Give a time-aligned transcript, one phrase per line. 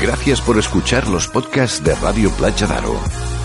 [0.00, 3.35] Gracias por escuchar los podcasts de Radio Playa Daro.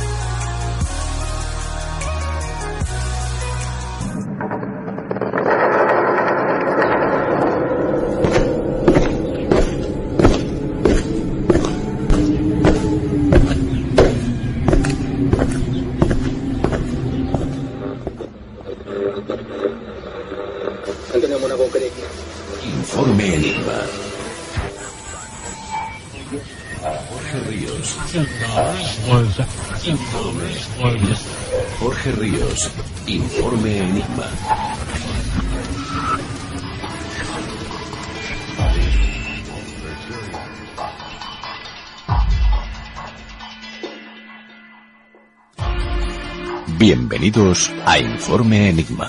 [46.82, 49.08] Bienvenidos a Informe Enigma.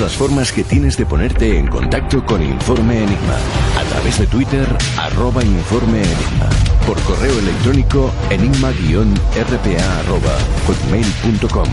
[0.00, 3.36] Las formas que tienes de ponerte en contacto con Informe Enigma.
[3.78, 4.66] A través de Twitter,
[4.96, 6.48] arroba Informe Enigma.
[6.86, 11.68] Por correo electrónico, enigma-rpa arroba hotmail.com.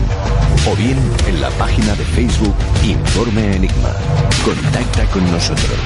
[0.70, 3.94] O bien en la página de Facebook Informe Enigma.
[4.44, 5.78] Contacta con nosotros.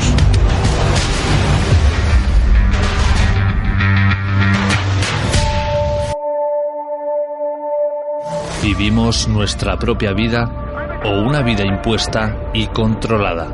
[8.64, 10.71] ¿Vivimos nuestra propia vida
[11.04, 13.48] o una vida impuesta y controlada?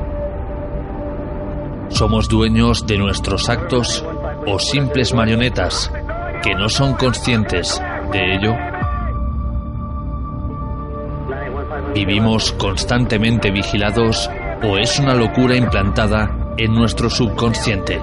[1.89, 4.05] ¿Somos dueños de nuestros actos
[4.47, 5.91] o simples marionetas
[6.43, 7.83] que no son conscientes
[8.13, 8.55] de ello?
[11.95, 14.31] ¿Vivimos constantemente vigilados
[14.63, 18.01] o es una locura implantada en nuestro subconsciente?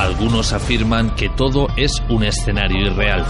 [0.00, 3.26] Algunos afirman que todo es un escenario irreal,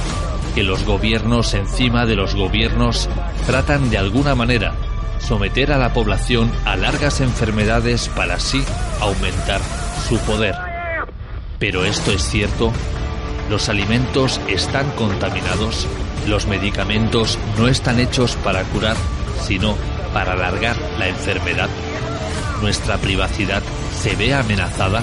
[0.54, 3.08] que los gobiernos encima de los gobiernos
[3.44, 4.74] tratan de alguna manera
[5.18, 8.62] someter a la población a largas enfermedades para así
[9.00, 9.60] aumentar
[10.08, 10.54] su poder.
[11.58, 12.70] Pero esto es cierto,
[13.50, 15.88] los alimentos están contaminados,
[16.28, 18.96] los medicamentos no están hechos para curar,
[19.42, 19.74] sino
[20.14, 21.68] para alargar la enfermedad.
[22.62, 25.02] Nuestra privacidad se ve amenazada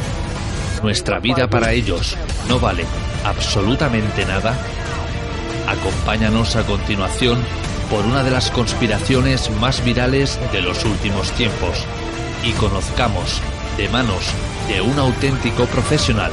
[0.83, 2.17] nuestra vida para ellos
[2.47, 2.85] no vale
[3.25, 4.57] absolutamente nada?
[5.67, 7.39] Acompáñanos a continuación
[7.89, 11.85] por una de las conspiraciones más virales de los últimos tiempos
[12.43, 13.41] y conozcamos
[13.77, 14.23] de manos
[14.67, 16.31] de un auténtico profesional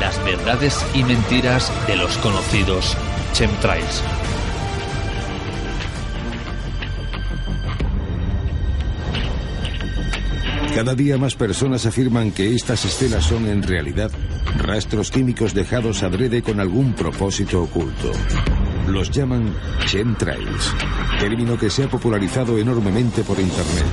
[0.00, 2.96] las verdades y mentiras de los conocidos
[3.32, 4.02] chemtrails.
[10.78, 14.12] Cada día más personas afirman que estas escenas son en realidad
[14.58, 18.12] rastros químicos dejados adrede con algún propósito oculto.
[18.86, 20.72] Los llaman chemtrails,
[21.18, 23.86] término que se ha popularizado enormemente por Internet,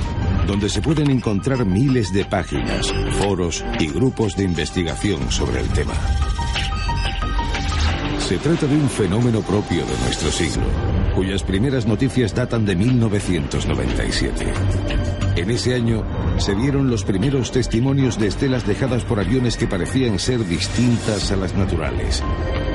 [0.46, 5.94] donde se pueden encontrar miles de páginas, foros y grupos de investigación sobre el tema.
[8.20, 10.62] Se trata de un fenómeno propio de nuestro siglo,
[11.16, 14.46] cuyas primeras noticias datan de 1997.
[15.36, 16.02] En ese año,
[16.38, 21.36] se vieron los primeros testimonios de estelas dejadas por aviones que parecían ser distintas a
[21.36, 22.22] las naturales,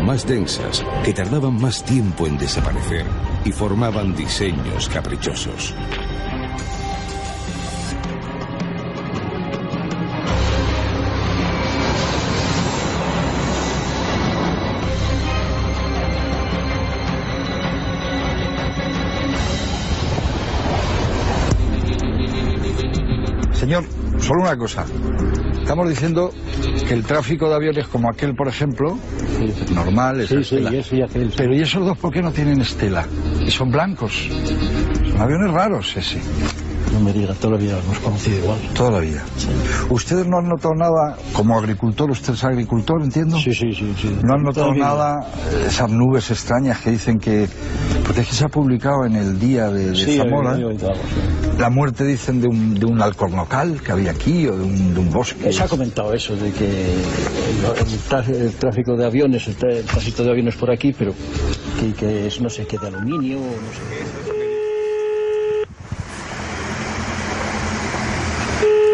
[0.04, 3.06] más densas, que tardaban más tiempo en desaparecer
[3.46, 5.74] y formaban diseños caprichosos.
[23.72, 23.86] Señor,
[24.20, 24.84] solo una cosa.
[25.62, 26.30] Estamos diciendo
[26.86, 28.98] que el tráfico de aviones como aquel, por ejemplo,
[29.74, 30.72] normal, es Sí, sí, estela.
[30.92, 31.36] y aquel, sí.
[31.38, 33.06] Pero ¿y esos dos por qué no tienen estela?
[33.40, 34.28] Y son blancos.
[35.10, 36.20] Son aviones raros ese,
[36.92, 38.60] No me diga, toda la vida hemos conocido igual.
[38.76, 39.24] toda la vida.
[39.90, 43.40] ¿Ustedes no han notado nada, como agricultor, usted es agricultor, entiendo?
[43.40, 43.96] Sí, sí, sí.
[43.98, 44.18] sí.
[44.22, 47.48] ¿No han notado nada, eh, esas nubes extrañas que dicen que...
[48.12, 50.58] Porque es que se ha publicado en el día de, de Sí, Zamora,
[51.58, 55.00] la muerte, dicen, de un, de un alcornocal que había aquí o de un, de
[55.00, 55.50] un bosque.
[55.54, 57.06] Se ha comentado eso, de que el,
[57.78, 61.14] el tra- el tráfico de aviones, el, tránsito de aviones por aquí, pero
[61.80, 63.80] que, que es no sé qué de aluminio, no sé.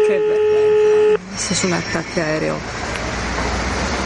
[0.06, 0.22] Qué
[1.50, 2.54] es un ataque aéreo.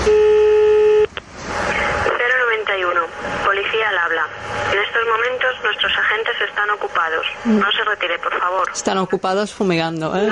[0.08, 3.00] 091.
[3.44, 4.26] Policía al habla.
[4.72, 7.26] En estos momentos nuestros agentes están ocupados.
[7.44, 8.70] No se retire, por favor.
[8.72, 10.28] Están ocupados fumigando, ¿eh?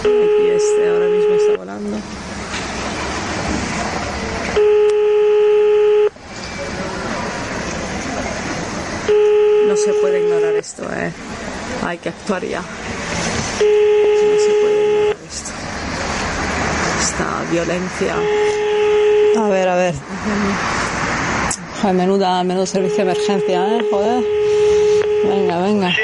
[0.00, 1.98] Aquí este ahora mismo está volando.
[9.66, 11.12] No se puede ignorar esto, ¿eh?
[11.84, 12.60] Hay que actuar ya.
[12.60, 12.66] No
[14.38, 15.50] se puede ignorar esto.
[17.00, 18.14] Esta violencia.
[19.36, 19.94] A ver, a ver.
[21.80, 23.80] Joder, menuda, menudo servicio de emergencia, ¿eh?
[23.90, 24.24] Joder.
[25.24, 25.94] Venga, venga.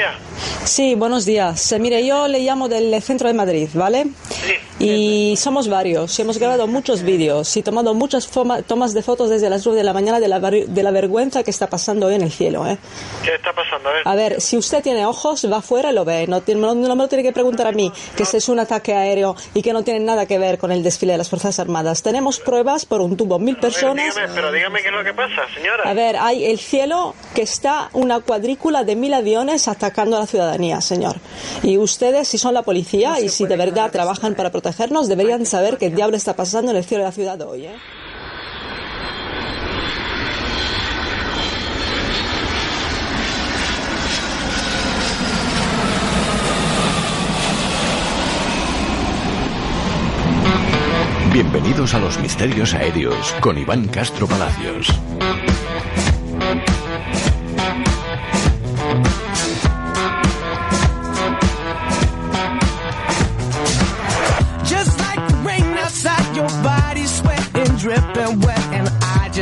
[0.63, 1.71] Sí, buenos días.
[1.71, 4.07] Eh, Mire, yo le llamo del centro de Madrid, ¿vale?
[4.77, 6.19] Y somos varios.
[6.19, 8.29] y Hemos grabado muchos vídeos y tomado muchas
[8.67, 11.51] tomas de fotos desde las 9 de la mañana de la, de la vergüenza que
[11.51, 12.77] está pasando hoy en el cielo, ¿eh?
[13.23, 13.89] ¿Qué está pasando?
[13.89, 14.01] A ver.
[14.07, 16.27] A ver, si usted tiene ojos, va afuera y lo ve.
[16.27, 18.93] No, no, no me lo tiene que preguntar a mí, que este es un ataque
[18.93, 22.03] aéreo y que no tiene nada que ver con el desfile de las Fuerzas Armadas.
[22.03, 24.13] Tenemos pruebas por un tubo, mil A ver, personas.
[24.15, 25.89] dígame, pero dígame qué es lo que pasa, señora.
[25.89, 30.27] A ver, hay el cielo que está una cuadrícula de mil aviones atacando a la
[30.27, 31.15] ciudadanía, señor.
[31.63, 34.51] Y ustedes, si son la policía y si de verdad trabajan para
[35.07, 37.75] deberían saber qué diablo está pasando en el cielo de la ciudad hoy, ¿eh?
[51.31, 54.87] Bienvenidos a los misterios aéreos con Iván Castro Palacios.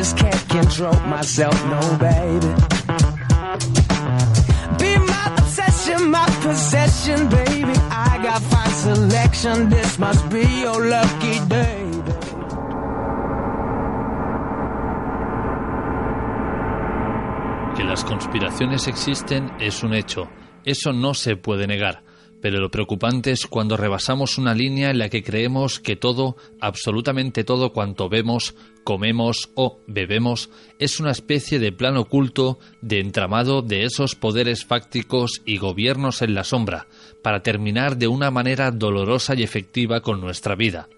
[0.03, 2.51] Just can't control myself, no, baby.
[4.79, 7.75] Be my obsession, my possession, baby.
[7.89, 9.69] I got fine selection.
[9.69, 11.79] This must be your lucky day.
[17.77, 20.27] Que las conspiraciones existen es un hecho,
[20.65, 22.03] eso no se puede negar,
[22.43, 27.45] pero lo preocupante es cuando rebasamos una línea en la que creemos que todo, absolutamente
[27.45, 33.85] todo cuanto vemos, comemos o bebemos, es una especie de plan oculto de entramado de
[33.85, 36.87] esos poderes fácticos y gobiernos en la sombra,
[37.21, 40.89] para terminar de una manera dolorosa y efectiva con nuestra vida.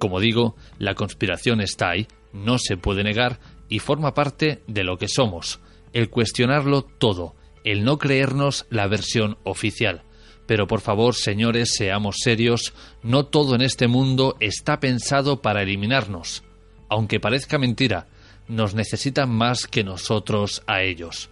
[0.00, 4.98] Como digo, la conspiración está ahí, no se puede negar y forma parte de lo
[4.98, 5.60] que somos,
[5.92, 10.02] el cuestionarlo todo, el no creernos la versión oficial.
[10.50, 16.42] Pero por favor, señores, seamos serios, no todo en este mundo está pensado para eliminarnos.
[16.88, 18.08] Aunque parezca mentira,
[18.48, 21.30] nos necesitan más que nosotros a ellos.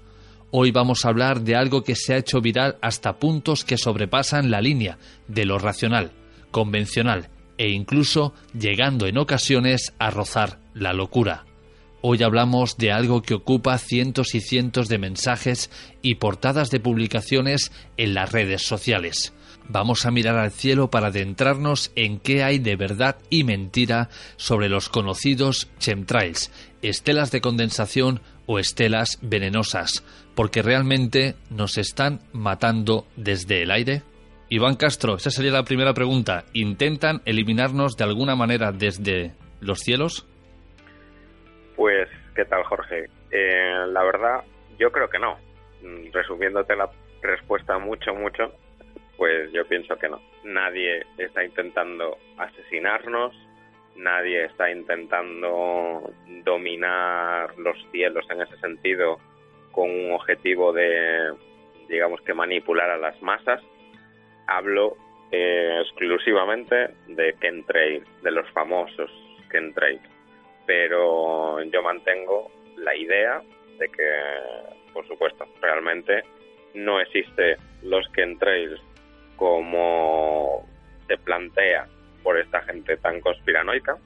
[0.52, 4.52] Hoy vamos a hablar de algo que se ha hecho viral hasta puntos que sobrepasan
[4.52, 6.12] la línea de lo racional,
[6.52, 11.47] convencional e incluso llegando en ocasiones a rozar la locura.
[12.00, 15.68] Hoy hablamos de algo que ocupa cientos y cientos de mensajes
[16.00, 19.32] y portadas de publicaciones en las redes sociales.
[19.68, 24.68] Vamos a mirar al cielo para adentrarnos en qué hay de verdad y mentira sobre
[24.68, 26.52] los conocidos chemtrails,
[26.82, 30.04] estelas de condensación o estelas venenosas,
[30.36, 34.04] porque realmente nos están matando desde el aire.
[34.48, 36.46] Iván Castro, esa sería la primera pregunta.
[36.54, 40.26] ¿Intentan eliminarnos de alguna manera desde los cielos?
[41.78, 43.08] Pues, ¿qué tal, Jorge?
[43.30, 44.42] Eh, la verdad,
[44.80, 45.38] yo creo que no.
[45.80, 46.90] Mm, Resumiéndote la
[47.22, 48.52] respuesta mucho, mucho,
[49.16, 50.20] pues yo pienso que no.
[50.42, 53.32] Nadie está intentando asesinarnos,
[53.94, 56.12] nadie está intentando
[56.44, 59.20] dominar los cielos en ese sentido
[59.70, 61.32] con un objetivo de,
[61.88, 63.62] digamos que manipular a las masas.
[64.48, 64.96] Hablo
[65.30, 69.12] eh, exclusivamente de chemtrails, de los famosos
[69.52, 70.17] chemtrails.
[70.68, 73.40] Pero yo mantengo la idea
[73.78, 74.08] de que,
[74.92, 76.22] por supuesto, realmente
[76.74, 78.78] no existe los chemtrails
[79.36, 80.68] como
[81.06, 81.88] se plantea
[82.22, 83.96] por esta gente tan conspiranoica.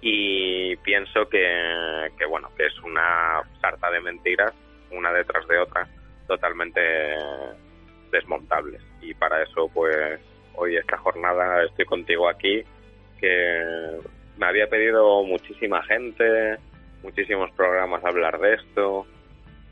[0.00, 4.54] Y pienso que, que bueno que es una sarta de mentiras
[4.90, 5.86] una detrás de otra
[6.26, 6.80] totalmente
[8.10, 10.18] desmontables y para eso pues
[10.54, 12.62] hoy esta jornada estoy contigo aquí
[13.20, 13.98] que
[14.38, 16.56] me había pedido muchísima gente
[17.02, 19.06] muchísimos programas hablar de esto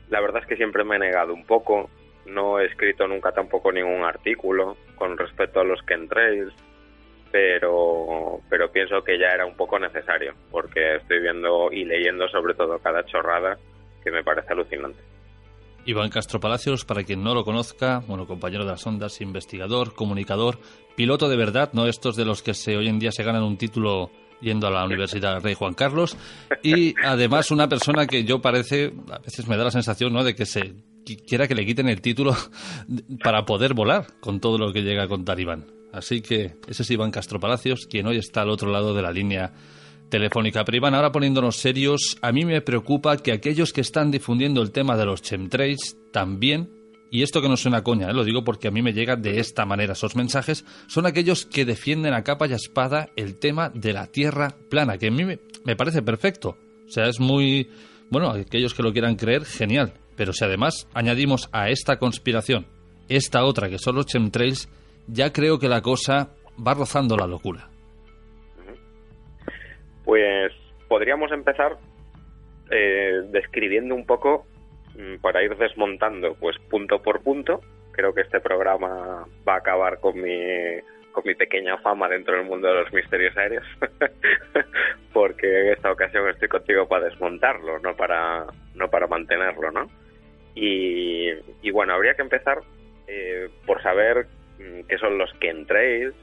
[0.09, 1.89] la verdad es que siempre me he negado un poco
[2.25, 6.53] no he escrito nunca tampoco ningún artículo con respecto a los chemtrails
[7.31, 12.53] pero pero pienso que ya era un poco necesario porque estoy viendo y leyendo sobre
[12.53, 13.57] todo cada chorrada
[14.03, 14.99] que me parece alucinante.
[15.85, 20.59] Iván Castro Palacios, para quien no lo conozca, bueno, compañero de las ondas, investigador, comunicador,
[20.97, 23.57] piloto de verdad, no estos de los que se, hoy en día se ganan un
[23.57, 26.15] título yendo a la Universidad Rey Juan Carlos,
[26.63, 30.35] y además una persona que yo parece, a veces me da la sensación, ¿no?, de
[30.35, 30.73] que se
[31.05, 32.35] qui- quiera que le quiten el título
[33.23, 35.65] para poder volar con todo lo que llega a contar Iván.
[35.93, 39.11] Así que ese es Iván Castro Palacios, quien hoy está al otro lado de la
[39.11, 39.53] línea
[40.09, 40.63] telefónica.
[40.63, 44.71] Pero Iván, ahora poniéndonos serios, a mí me preocupa que aquellos que están difundiendo el
[44.71, 46.69] tema de los chemtrails también,
[47.09, 48.13] y esto que no suena coña, ¿eh?
[48.13, 51.65] lo digo porque a mí me llega de esta manera esos mensajes, son aquellos que
[51.65, 55.23] defienden a capa y a espada el tema de la Tierra plana, que a mí
[55.23, 56.57] me, me parece perfecto.
[56.85, 57.69] O sea, es muy...
[58.09, 59.93] Bueno, aquellos que lo quieran creer, genial.
[60.15, 62.65] Pero si además añadimos a esta conspiración
[63.09, 64.69] esta otra, que son los chemtrails,
[65.07, 66.31] ya creo que la cosa
[66.65, 67.69] va rozando la locura.
[70.03, 70.51] Pues
[70.87, 71.77] podríamos empezar
[72.71, 74.45] eh, describiendo un poco
[75.21, 77.61] para ir desmontando pues punto por punto.
[77.91, 80.79] Creo que este programa va a acabar con mi
[81.11, 83.65] con mi pequeña fama dentro del mundo de los misterios aéreos,
[85.13, 89.89] porque en esta ocasión estoy contigo para desmontarlo, no para no para mantenerlo, ¿no?
[90.53, 91.29] Y,
[91.63, 92.59] y bueno, habría que empezar
[93.07, 94.27] eh, por saber
[94.59, 96.13] mm, qué son los chemtrails,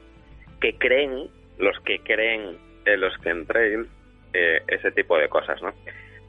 [0.61, 3.87] qué creen los que creen en los chemtrails,
[4.33, 5.73] eh, ese tipo de cosas, ¿no?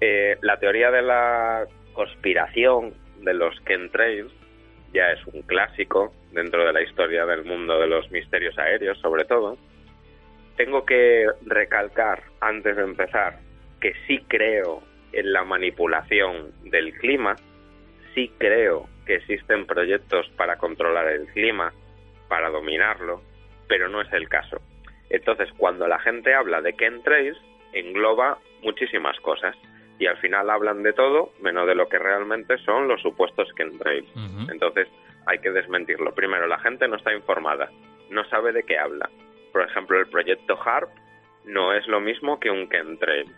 [0.01, 4.31] Eh, la teoría de la conspiración de los chemtrails
[4.93, 9.25] ya es un clásico dentro de la historia del mundo de los misterios aéreos, sobre
[9.25, 9.57] todo.
[10.57, 13.41] Tengo que recalcar, antes de empezar,
[13.81, 17.37] que sí creo en la manipulación del clima,
[18.15, 21.73] sí creo que existen proyectos para controlar el clima,
[22.29, 23.23] para dominarlo,
[23.69, 24.61] pero no es el caso.
[25.09, 27.39] Entonces, cuando la gente habla de chemtrails,
[27.73, 29.57] engloba muchísimas cosas
[29.99, 34.09] y al final hablan de todo menos de lo que realmente son los supuestos chemtrails.
[34.51, 34.89] Entonces,
[35.27, 36.15] hay que desmentirlo.
[36.15, 37.71] Primero, la gente no está informada,
[38.11, 39.11] no sabe de qué habla.
[39.53, 40.91] Por ejemplo, el proyecto HARP
[41.45, 43.33] no es lo mismo que un chemtrail.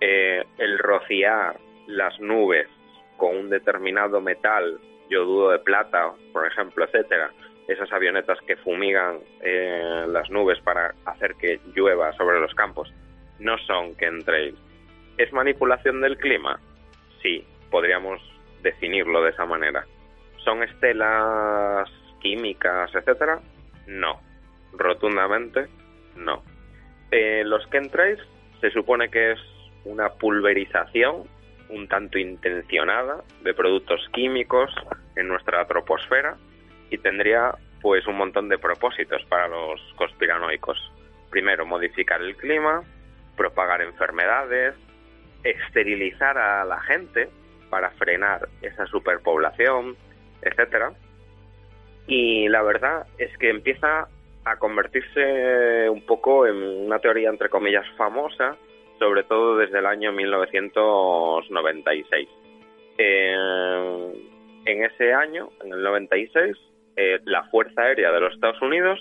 [0.00, 2.68] Eh, el rociar las nubes
[3.16, 4.78] con un determinado metal,
[5.08, 7.30] yodudo de plata, por ejemplo, etcétera,
[7.66, 12.92] esas avionetas que fumigan eh, las nubes para hacer que llueva sobre los campos,
[13.38, 14.58] no son chemtrails.
[15.18, 16.58] ¿Es manipulación del clima?
[17.22, 18.20] Sí, podríamos
[18.62, 19.84] definirlo de esa manera.
[20.44, 23.40] ¿Son estelas químicas, etcétera?
[23.86, 24.20] No,
[24.72, 25.66] rotundamente
[26.16, 26.42] no.
[27.10, 28.20] Eh, los chemtrails
[28.60, 29.38] se supone que es
[29.84, 31.24] una pulverización
[31.70, 34.70] un tanto intencionada de productos químicos
[35.16, 36.36] en nuestra troposfera
[36.90, 40.78] y tendría pues un montón de propósitos para los conspiranoicos.
[41.30, 42.82] Primero, modificar el clima,
[43.36, 44.74] propagar enfermedades,
[45.44, 47.28] esterilizar a la gente
[47.70, 49.96] para frenar esa superpoblación,
[50.42, 50.92] etcétera.
[52.06, 54.08] Y la verdad es que empieza
[54.44, 58.56] a convertirse un poco en una teoría entre comillas famosa,
[58.98, 62.28] sobre todo desde el año 1996.
[62.96, 64.12] Eh,
[64.64, 66.56] en ese año, en el 96,
[66.96, 68.98] eh, la Fuerza Aérea de los Estados Unidos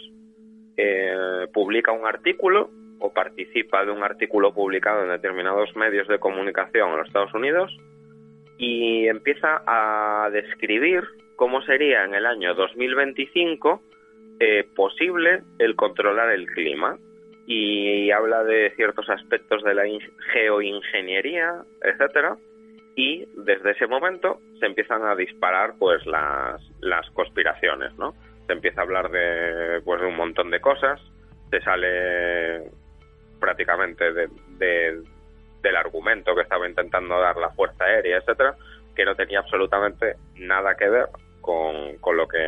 [0.77, 6.91] eh, publica un artículo o participa de un artículo publicado en determinados medios de comunicación
[6.91, 7.75] en los Estados Unidos
[8.57, 11.03] y empieza a describir
[11.35, 13.81] cómo sería en el año 2025
[14.39, 16.97] eh, posible el controlar el clima
[17.45, 20.01] y habla de ciertos aspectos de la in-
[20.33, 22.35] geoingeniería, etcétera,
[22.95, 28.13] y desde ese momento se empiezan a disparar pues las, las conspiraciones, ¿no?
[28.47, 30.99] Se empieza a hablar de, pues, de un montón de cosas,
[31.51, 32.63] se sale
[33.39, 34.27] prácticamente de,
[34.57, 35.01] de-
[35.61, 38.55] del argumento que estaba intentando dar la Fuerza Aérea, etcétera,
[38.95, 41.07] que no tenía absolutamente nada que ver
[41.41, 42.39] con, con lo que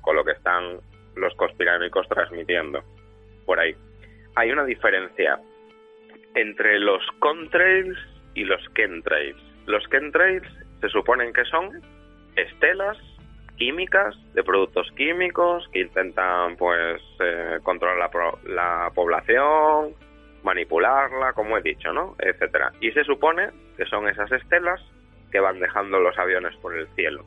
[0.00, 0.78] con lo que están
[1.16, 2.82] los conspiranoicos transmitiendo
[3.46, 3.74] por ahí.
[4.36, 5.40] Hay una diferencia
[6.34, 7.96] entre los contrails
[8.34, 9.40] y los chemtrails.
[9.66, 10.46] Los chemtrails
[10.80, 11.80] se suponen que son
[12.36, 12.96] estelas
[13.56, 19.94] químicas de productos químicos que intentan pues eh, controlar la, la población,
[20.42, 22.16] manipularla, como he dicho, ¿no?
[22.18, 22.72] etcétera.
[22.80, 24.80] Y se supone que son esas estelas
[25.30, 27.24] que van dejando los aviones por el cielo.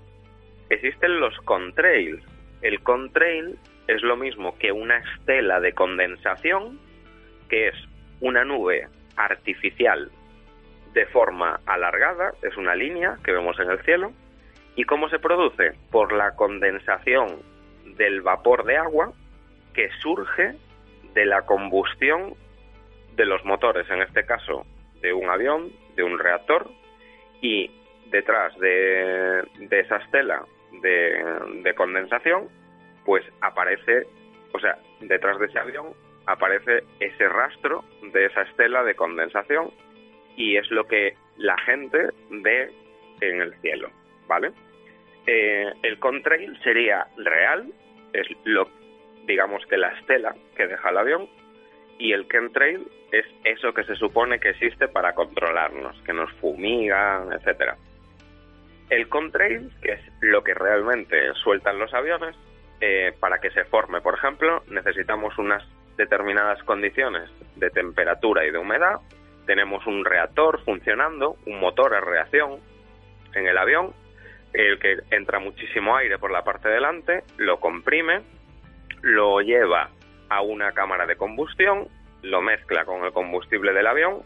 [0.69, 2.23] Existen los contrails.
[2.61, 6.79] El contrail es lo mismo que una estela de condensación,
[7.49, 7.75] que es
[8.21, 8.87] una nube
[9.17, 10.11] artificial
[10.93, 14.11] de forma alargada, es una línea que vemos en el cielo.
[14.75, 15.73] ¿Y cómo se produce?
[15.91, 17.41] Por la condensación
[17.97, 19.11] del vapor de agua
[19.73, 20.55] que surge
[21.13, 22.35] de la combustión
[23.15, 24.65] de los motores, en este caso
[25.01, 26.69] de un avión, de un reactor,
[27.41, 27.71] y
[28.09, 30.43] detrás de, de esa estela
[30.81, 31.23] de,
[31.63, 32.49] de condensación,
[33.05, 34.05] pues aparece,
[34.53, 35.93] o sea, detrás de ese avión
[36.27, 39.71] aparece ese rastro de esa estela de condensación
[40.35, 42.71] y es lo que la gente ve
[43.21, 43.89] en el cielo,
[44.27, 44.51] ¿vale?
[45.27, 47.71] Eh, el contrail sería real,
[48.13, 48.67] es lo,
[49.25, 51.29] digamos que la estela que deja el avión,
[52.01, 57.31] y el chemtrail es eso que se supone que existe para controlarnos, que nos fumigan,
[57.31, 57.77] etcétera.
[58.89, 62.35] El contrail, que es lo que realmente sueltan los aviones,
[62.81, 65.63] eh, para que se forme, por ejemplo, necesitamos unas
[65.95, 68.99] determinadas condiciones de temperatura y de humedad.
[69.45, 72.59] Tenemos un reactor funcionando, un motor a reacción
[73.35, 73.93] en el avión,
[74.53, 78.21] el que entra muchísimo aire por la parte delante, lo comprime,
[79.03, 79.91] lo lleva
[80.31, 81.89] a una cámara de combustión,
[82.21, 84.23] lo mezcla con el combustible del avión,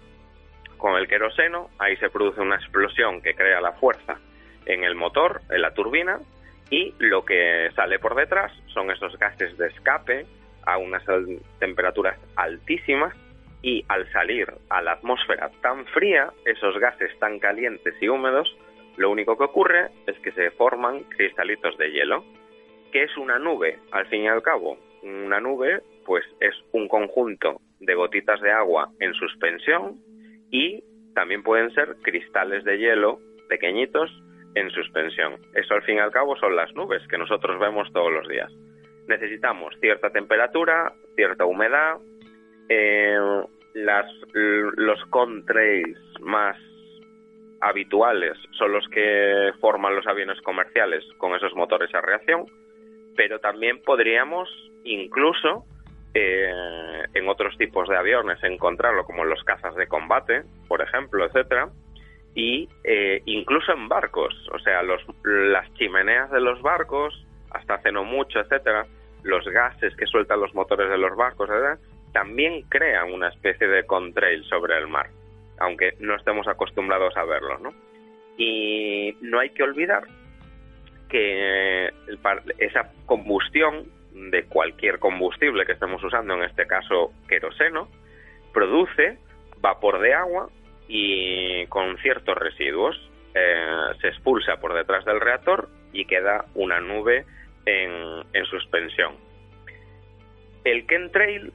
[0.77, 4.19] con el queroseno, ahí se produce una explosión que crea la fuerza
[4.67, 6.19] en el motor, en la turbina,
[6.69, 10.27] y lo que sale por detrás son esos gases de escape
[10.67, 11.03] a unas
[11.60, 13.15] temperaturas altísimas
[13.63, 18.56] y al salir a la atmósfera tan fría, esos gases tan calientes y húmedos,
[18.97, 22.23] lo único que ocurre es que se forman cristalitos de hielo,
[22.91, 24.77] que es una nube, al fin y al cabo.
[25.01, 29.99] Una nube, pues es un conjunto de gotitas de agua en suspensión
[30.51, 34.11] y también pueden ser cristales de hielo pequeñitos
[34.55, 35.35] en suspensión.
[35.53, 38.51] Eso al fin y al cabo son las nubes que nosotros vemos todos los días.
[39.07, 41.97] Necesitamos cierta temperatura, cierta humedad,
[42.69, 43.17] eh,
[43.73, 46.57] las, los contrails más
[47.61, 52.45] habituales son los que forman los aviones comerciales con esos motores a reacción,
[53.15, 54.49] pero también podríamos
[54.83, 55.65] incluso
[56.17, 56.49] eh,
[57.13, 61.67] en otros tipos de aviones encontrarlo, como en los cazas de combate, por ejemplo, etcétera,
[62.34, 67.91] y eh, incluso en barcos, o sea, los, las chimeneas de los barcos, hasta hace
[67.91, 68.86] no mucho, etcétera,
[69.23, 71.80] los gases que sueltan los motores de los barcos, etcétera,
[72.13, 75.10] también crean una especie de contrail sobre el mar,
[75.60, 77.73] aunque no estemos acostumbrados a verlo, ¿no?
[78.38, 80.04] Y no hay que olvidar
[81.10, 81.91] que
[82.58, 87.89] esa combustión de cualquier combustible que estemos usando, en este caso queroseno,
[88.54, 89.19] produce
[89.60, 90.49] vapor de agua
[90.88, 92.95] y con ciertos residuos
[93.34, 93.65] eh,
[93.99, 97.25] se expulsa por detrás del reactor y queda una nube
[97.65, 99.15] en, en suspensión.
[100.63, 101.51] El chemtrail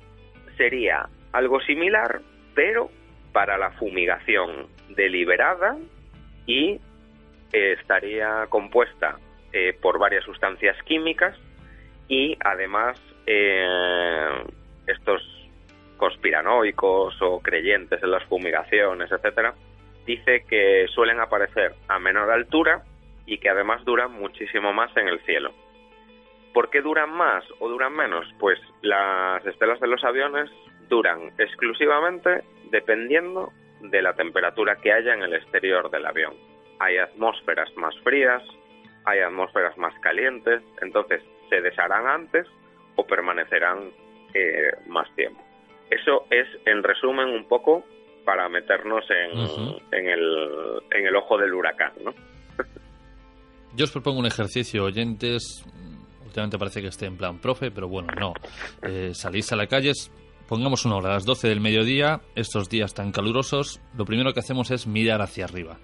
[0.56, 2.20] sería algo similar,
[2.54, 2.90] pero
[3.32, 5.76] para la fumigación deliberada
[6.46, 6.80] y
[7.52, 9.18] estaría compuesta
[9.52, 11.36] eh, por varias sustancias químicas
[12.10, 14.44] y además eh,
[14.86, 15.22] estos
[15.96, 19.54] conspiranoicos o creyentes en las fumigaciones, etcétera,
[20.04, 22.82] dice que suelen aparecer a menor altura
[23.26, 25.52] y que además duran muchísimo más en el cielo.
[26.52, 28.26] ¿Por qué duran más o duran menos?
[28.40, 30.50] Pues las estelas de los aviones
[30.88, 32.42] duran exclusivamente
[32.72, 36.34] dependiendo de la temperatura que haya en el exterior del avión.
[36.80, 38.42] Hay atmósferas más frías,
[39.04, 42.46] hay atmósferas más calientes, entonces se desharán antes
[42.96, 43.90] o permanecerán
[44.32, 45.42] eh, más tiempo.
[45.90, 47.84] Eso es, en resumen, un poco
[48.24, 49.76] para meternos en, Ujú.
[49.92, 52.14] en, el, en el ojo del huracán, ¿no?
[53.74, 55.64] Yo os propongo un ejercicio, oyentes.
[56.24, 58.32] Últimamente parece que esté en plan profe, pero bueno, no.
[58.82, 59.92] Eh, salís a la calle,
[60.48, 64.40] pongamos una hora a las 12 del mediodía, estos días tan calurosos, lo primero que
[64.40, 65.78] hacemos es mirar hacia arriba.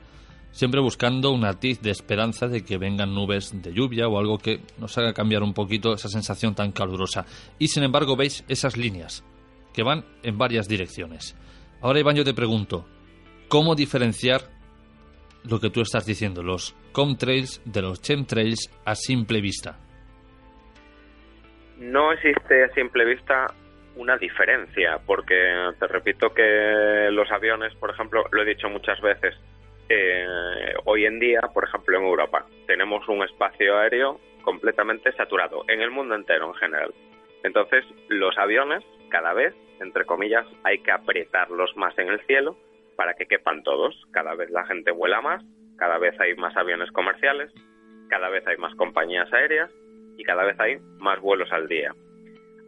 [0.56, 4.60] Siempre buscando un atiz de esperanza de que vengan nubes de lluvia o algo que
[4.78, 7.26] nos haga cambiar un poquito esa sensación tan calurosa.
[7.58, 9.22] Y sin embargo veis esas líneas
[9.74, 11.36] que van en varias direcciones.
[11.82, 12.86] Ahora Iván yo te pregunto,
[13.48, 14.40] ¿cómo diferenciar
[15.44, 19.78] lo que tú estás diciendo, los comtrails de los chemtrails a simple vista?
[21.76, 23.46] No existe a simple vista
[23.96, 25.34] una diferencia, porque
[25.78, 29.34] te repito que los aviones, por ejemplo, lo he dicho muchas veces,
[29.88, 30.26] eh,
[30.84, 35.90] hoy en día, por ejemplo, en Europa, tenemos un espacio aéreo completamente saturado, en el
[35.90, 36.94] mundo entero en general.
[37.42, 42.56] Entonces, los aviones, cada vez, entre comillas, hay que apretarlos más en el cielo
[42.96, 43.94] para que quepan todos.
[44.10, 45.44] Cada vez la gente vuela más,
[45.76, 47.52] cada vez hay más aviones comerciales,
[48.08, 49.70] cada vez hay más compañías aéreas
[50.16, 51.94] y cada vez hay más vuelos al día.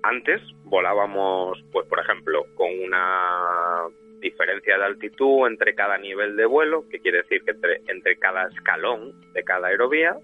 [0.03, 3.89] Antes volábamos, pues por ejemplo, con una
[4.21, 7.55] diferencia de altitud entre cada nivel de vuelo, que quiere decir que
[7.87, 10.17] entre, cada escalón de cada aerovía,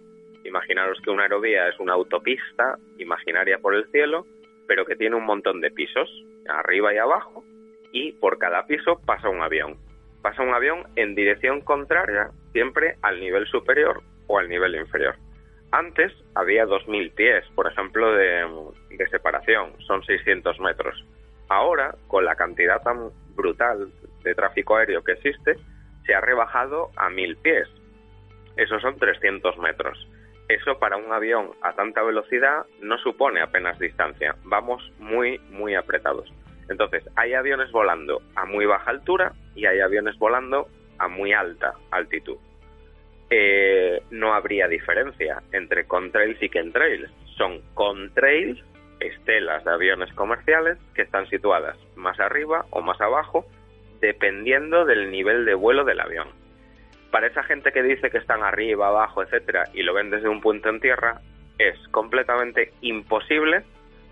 [0.44, 4.26] imaginaros que una aerovía es una autopista imaginaria por el cielo,
[4.66, 6.08] pero que tiene un montón de pisos,
[6.48, 7.44] arriba y abajo,
[7.92, 9.76] y por cada piso pasa un avión.
[10.22, 15.16] Pasa un avión en dirección contraria, siempre al nivel superior o al nivel inferior.
[15.70, 21.04] Antes había 2.000 pies, por ejemplo, de separación, son 600 metros.
[21.54, 23.88] Ahora, con la cantidad tan brutal
[24.24, 25.56] de tráfico aéreo que existe,
[26.04, 27.68] se ha rebajado a 1.000 pies.
[28.56, 29.96] Esos son 300 metros.
[30.48, 34.34] Eso para un avión a tanta velocidad no supone apenas distancia.
[34.42, 36.28] Vamos muy, muy apretados.
[36.68, 40.66] Entonces, hay aviones volando a muy baja altura y hay aviones volando
[40.98, 42.36] a muy alta altitud.
[43.30, 47.08] Eh, no habría diferencia entre contrails y chemtrails.
[47.36, 48.60] Son contrails,
[49.00, 53.46] estelas de aviones comerciales que están situadas más arriba o más abajo,
[54.00, 56.28] dependiendo del nivel de vuelo del avión.
[57.10, 60.40] Para esa gente que dice que están arriba, abajo, etcétera, y lo ven desde un
[60.40, 61.20] punto en tierra,
[61.58, 63.62] es completamente imposible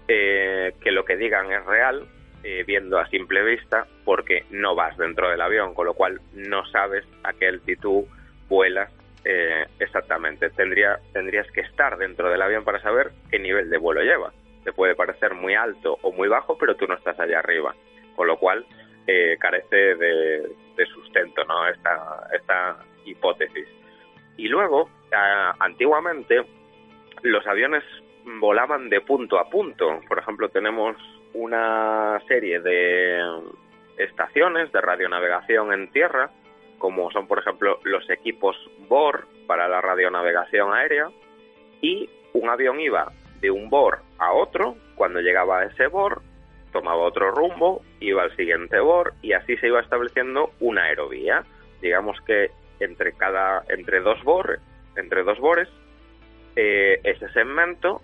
[0.08, 2.06] eh, que lo que digan es real
[2.44, 6.64] eh, viendo a simple vista porque no vas dentro del avión, con lo cual no
[6.66, 8.04] sabes a qué altitud
[8.48, 8.92] vuelas
[9.24, 10.50] eh, exactamente.
[10.50, 14.32] Tendría, tendrías que estar dentro del avión para saber qué nivel de vuelo lleva.
[14.64, 17.74] Te puede parecer muy alto o muy bajo, pero tú no estás allá arriba,
[18.16, 18.64] con lo cual
[19.06, 21.66] eh, carece de, sustento ¿no?
[21.68, 23.66] esta, esta hipótesis.
[24.36, 26.44] Y luego, ah, antiguamente,
[27.22, 27.82] los aviones
[28.24, 30.00] volaban de punto a punto.
[30.08, 30.96] Por ejemplo, tenemos
[31.34, 33.20] una serie de
[33.98, 36.30] estaciones de radionavegación en tierra,
[36.78, 38.56] como son, por ejemplo, los equipos
[38.88, 41.10] BOR para la radionavegación aérea,
[41.80, 46.22] y un avión iba de un BOR a otro, cuando llegaba a ese BOR,
[46.72, 51.44] tomaba otro rumbo, iba al siguiente BOR, y así se iba estableciendo una aerovía.
[51.80, 54.60] Digamos que entre cada, entre dos BOR,
[54.96, 55.68] entre dos BORes,
[56.56, 58.00] eh, ese segmento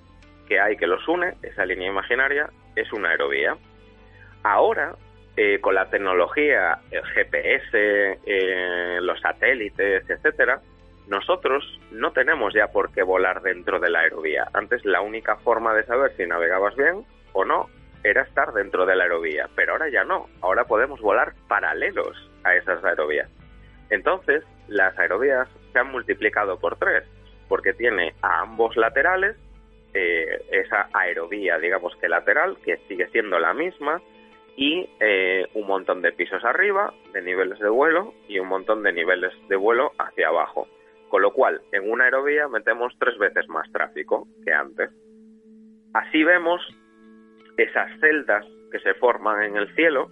[0.49, 3.57] que hay que los une, esa línea imaginaria, es una aerovía.
[4.43, 4.97] Ahora,
[5.37, 10.61] eh, con la tecnología, el GPS, eh, los satélites, etcétera,
[11.09, 14.49] nosotros no tenemos ya por qué volar dentro de la aerovía.
[14.53, 17.69] Antes la única forma de saber si navegabas bien o no
[18.05, 20.29] era estar dentro de la aerovía, pero ahora ya no.
[20.43, 23.29] Ahora podemos volar paralelos a esas aerovías.
[23.91, 27.05] Entonces, las aerovías se han multiplicado por tres,
[27.49, 29.37] porque tiene a ambos laterales
[29.95, 34.03] eh, esa aerovía, digamos que lateral, que sigue siendo la misma,
[34.57, 38.93] y eh, un montón de pisos arriba, de niveles de vuelo, y un montón de
[38.93, 40.69] niveles de vuelo hacia abajo.
[41.09, 44.91] Con lo cual, en una aerovía metemos tres veces más tráfico que antes.
[45.95, 46.61] Así vemos
[47.57, 50.11] esas celdas que se forman en el cielo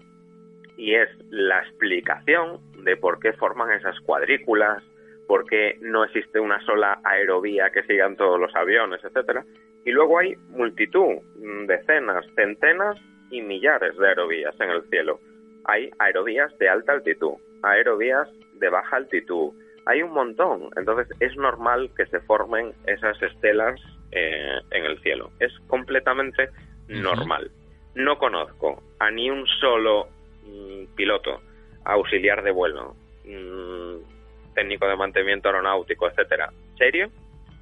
[0.76, 4.82] y es la explicación de por qué forman esas cuadrículas,
[5.26, 9.44] por qué no existe una sola aerovía que sigan todos los aviones, etcétera.
[9.85, 12.96] Y luego hay multitud, mm, decenas, centenas
[13.30, 15.20] y millares de aerovías en el cielo.
[15.64, 19.52] Hay aerovías de alta altitud, aerovías de baja altitud,
[19.87, 20.68] hay un montón.
[20.77, 23.81] Entonces es normal que se formen esas estelas
[24.12, 25.31] eh, en el cielo.
[25.40, 26.51] Es completamente
[26.88, 27.51] normal.
[27.94, 30.09] No conozco a ni un solo
[30.44, 31.40] mm, piloto,
[31.85, 32.94] auxiliar de vuelo,
[33.25, 37.11] mm, técnico de mantenimiento aeronáutico, etcétera, serio,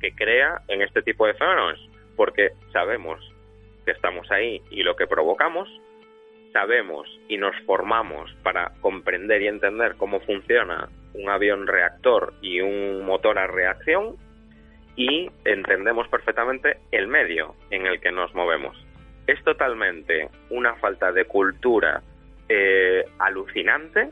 [0.01, 3.21] que crea en este tipo de fenómenos, porque sabemos
[3.85, 5.69] que estamos ahí y lo que provocamos,
[6.55, 13.05] sabemos y nos formamos para comprender y entender cómo funciona un avión reactor y un
[13.05, 14.17] motor a reacción
[14.97, 18.77] y entendemos perfectamente el medio en el que nos movemos.
[19.27, 22.03] Es totalmente una falta de cultura
[22.49, 24.11] eh, alucinante,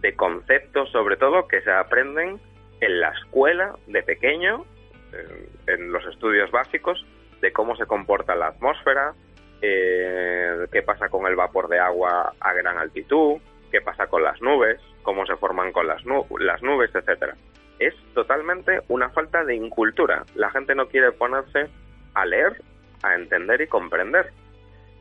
[0.00, 2.40] de conceptos sobre todo que se aprenden
[2.80, 4.64] en la escuela de pequeño,
[5.12, 7.06] eh, en los estudios básicos,
[7.40, 9.14] de cómo se comporta la atmósfera,
[9.62, 13.38] eh, qué pasa con el vapor de agua a gran altitud,
[13.70, 17.34] qué pasa con las nubes, cómo se forman con las, nu- las nubes, etcétera.
[17.78, 20.24] Es totalmente una falta de incultura.
[20.34, 21.68] La gente no quiere ponerse
[22.14, 22.60] a leer,
[23.02, 24.30] a entender y comprender.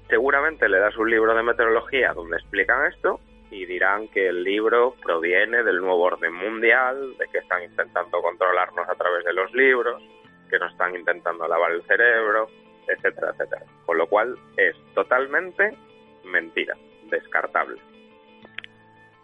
[0.10, 3.20] Seguramente le das un libro de meteorología donde explican esto
[3.52, 8.90] y dirán que el libro proviene del nuevo orden mundial, de que están intentando controlarnos
[8.90, 10.02] a través de los libros,
[10.50, 12.50] que nos están intentando lavar el cerebro,
[12.88, 13.66] etcétera, etcétera.
[13.86, 15.78] Con lo cual es totalmente
[16.26, 16.76] mentira,
[17.10, 17.80] descartable.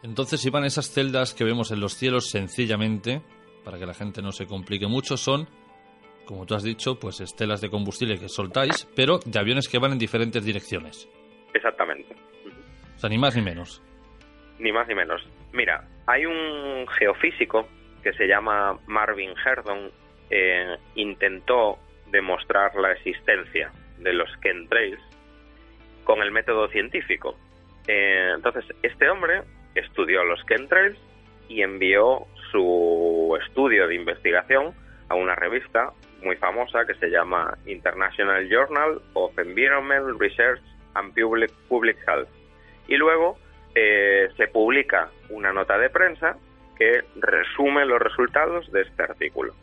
[0.01, 3.21] Entonces, Iván, esas celdas que vemos en los cielos sencillamente,
[3.65, 5.47] para que la gente no se complique mucho, son,
[6.25, 9.91] como tú has dicho, pues estelas de combustible que soltáis, pero de aviones que van
[9.91, 11.09] en diferentes direcciones.
[11.53, 12.15] Exactamente.
[12.95, 13.81] O sea, ni más ni menos.
[14.57, 15.21] Ni más ni menos.
[15.51, 17.67] Mira, hay un geofísico
[18.03, 19.91] que se llama Marvin Herdon,
[20.29, 21.77] eh, intentó
[22.11, 25.01] demostrar la existencia de los chemtrails
[26.03, 27.37] con el método científico.
[27.87, 29.41] Eh, entonces, este hombre
[29.75, 30.97] estudió los chemtrails
[31.47, 34.73] y envió su estudio de investigación
[35.09, 35.91] a una revista
[36.21, 40.61] muy famosa que se llama International Journal of Environmental Research
[40.95, 42.29] and Public, Public Health.
[42.87, 43.37] Y luego
[43.75, 46.37] eh, se publica una nota de prensa
[46.77, 49.53] que resume los resultados de este artículo.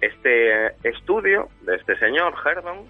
[0.00, 2.88] Este estudio de este señor Herdon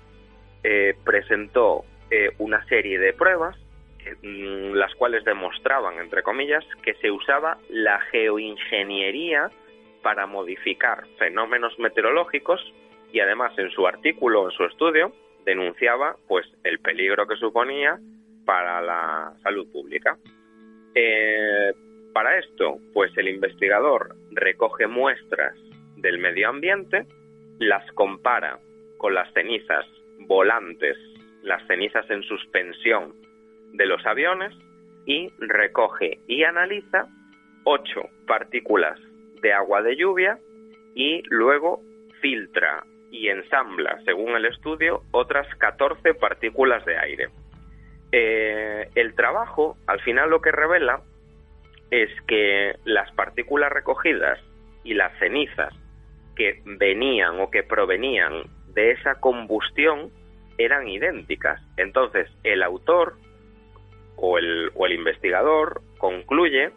[0.62, 3.56] eh, presentó eh, una serie de pruebas
[4.22, 9.50] mm, las cuales demostraban, entre comillas, que se usaba la geoingeniería
[10.02, 12.60] para modificar fenómenos meteorológicos
[13.12, 15.12] y además en su artículo, en su estudio,
[15.44, 17.98] denunciaba pues el peligro que suponía
[18.44, 20.18] para la salud pública.
[20.94, 21.72] Eh,
[22.12, 25.54] para esto, pues el investigador recoge muestras
[26.00, 27.06] del medio ambiente,
[27.58, 28.58] las compara
[28.98, 29.84] con las cenizas
[30.20, 30.96] volantes,
[31.42, 33.14] las cenizas en suspensión
[33.72, 34.54] de los aviones
[35.06, 37.06] y recoge y analiza
[37.64, 38.98] ocho partículas
[39.40, 40.38] de agua de lluvia
[40.94, 41.80] y luego
[42.20, 47.28] filtra y ensambla, según el estudio, otras 14 partículas de aire.
[48.12, 51.02] Eh, el trabajo, al final, lo que revela
[51.90, 54.38] es que las partículas recogidas
[54.84, 55.72] y las cenizas
[56.38, 60.10] que venían o que provenían de esa combustión
[60.56, 61.60] eran idénticas.
[61.76, 63.16] Entonces, el autor
[64.16, 66.70] o el, o el investigador concluye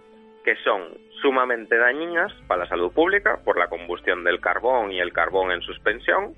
[0.43, 5.13] que son sumamente dañinas para la salud pública por la combustión del carbón y el
[5.13, 6.34] carbón en suspensión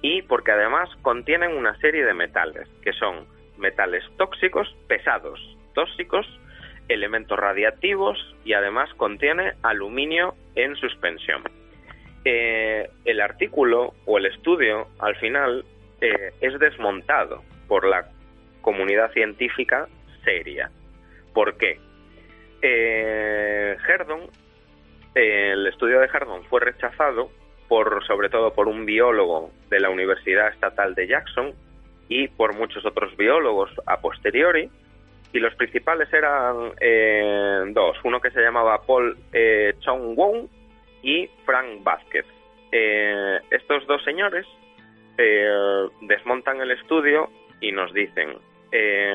[0.00, 3.26] y porque además contienen una serie de metales que son
[3.58, 5.38] metales tóxicos, pesados,
[5.74, 6.26] tóxicos,
[6.88, 11.42] elementos radiactivos y además contiene aluminio en suspensión.
[12.24, 15.64] Eh, el artículo o el estudio al final
[16.00, 18.08] eh, es desmontado por la
[18.60, 19.88] comunidad científica
[20.24, 20.70] seria.
[21.34, 21.80] ¿Por qué?
[22.62, 24.20] Eh, Herdon,
[25.14, 27.30] el estudio de Herdon fue rechazado
[27.68, 31.52] por, sobre todo por un biólogo de la Universidad Estatal de Jackson
[32.08, 34.70] y por muchos otros biólogos a posteriori.
[35.32, 40.46] Y los principales eran eh, dos, uno que se llamaba Paul eh, Chong Wong
[41.02, 42.26] y Frank Vázquez.
[42.70, 44.46] Eh, estos dos señores
[45.18, 47.28] eh, desmontan el estudio
[47.60, 48.34] y nos dicen,
[48.72, 49.12] eh,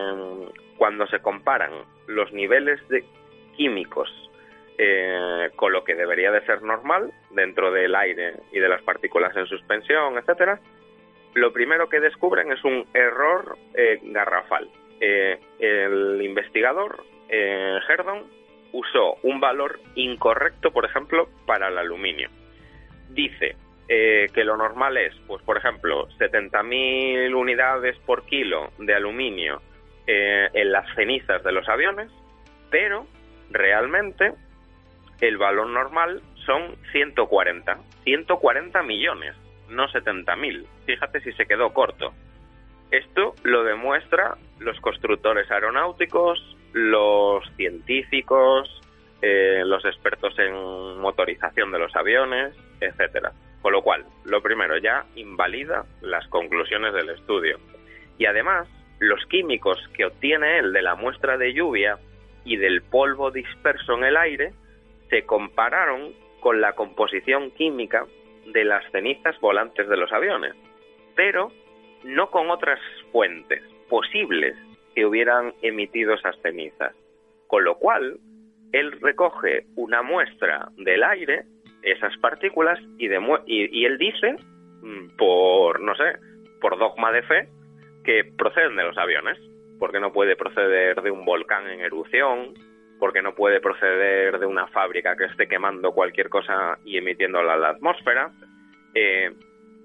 [0.77, 1.71] cuando se comparan
[2.07, 3.03] los niveles de
[3.55, 4.09] químicos
[4.77, 9.35] eh, con lo que debería de ser normal dentro del aire y de las partículas
[9.35, 10.59] en suspensión, etcétera,
[11.33, 13.57] lo primero que descubren es un error
[14.03, 14.69] garrafal.
[14.99, 18.23] El investigador Herdon
[18.77, 22.29] usó un valor incorrecto, por ejemplo, para el aluminio.
[23.09, 23.55] Dice
[23.89, 29.61] eh, que lo normal es, pues por ejemplo, 70.000 unidades por kilo de aluminio
[30.05, 32.11] eh, en las cenizas de los aviones,
[32.69, 33.07] pero
[33.49, 34.33] realmente
[35.21, 39.35] el valor normal son 140, 140 millones,
[39.69, 40.65] no 70.000.
[40.85, 42.13] Fíjate si se quedó corto.
[42.91, 48.69] Esto lo demuestra los constructores aeronáuticos, los científicos,
[49.21, 53.31] eh, los expertos en motorización de los aviones, etcétera.
[53.61, 57.57] Con lo cual, lo primero ya invalida las conclusiones del estudio.
[58.19, 58.67] Y además,
[58.99, 61.97] los químicos que obtiene él de la muestra de lluvia
[62.45, 64.53] y del polvo disperso en el aire
[65.09, 68.05] se compararon con la composición química
[68.45, 70.53] de las cenizas volantes de los aviones,
[71.15, 71.51] pero
[72.03, 72.79] no con otras
[73.11, 74.55] fuentes posibles
[74.97, 76.91] que hubieran emitido esas cenizas.
[77.45, 78.17] Con lo cual,
[78.71, 81.43] él recoge una muestra del aire
[81.83, 84.37] esas partículas y, y, y él dice,
[84.81, 86.15] mm, por, no sé,
[86.59, 87.47] por dogma de fe,
[88.05, 89.37] que proceden de los aviones,
[89.77, 92.55] porque no puede proceder de un volcán en erupción,
[92.97, 97.57] porque no puede proceder de una fábrica que esté quemando cualquier cosa y emitiéndola a
[97.57, 98.31] la atmósfera,
[98.95, 99.31] eh,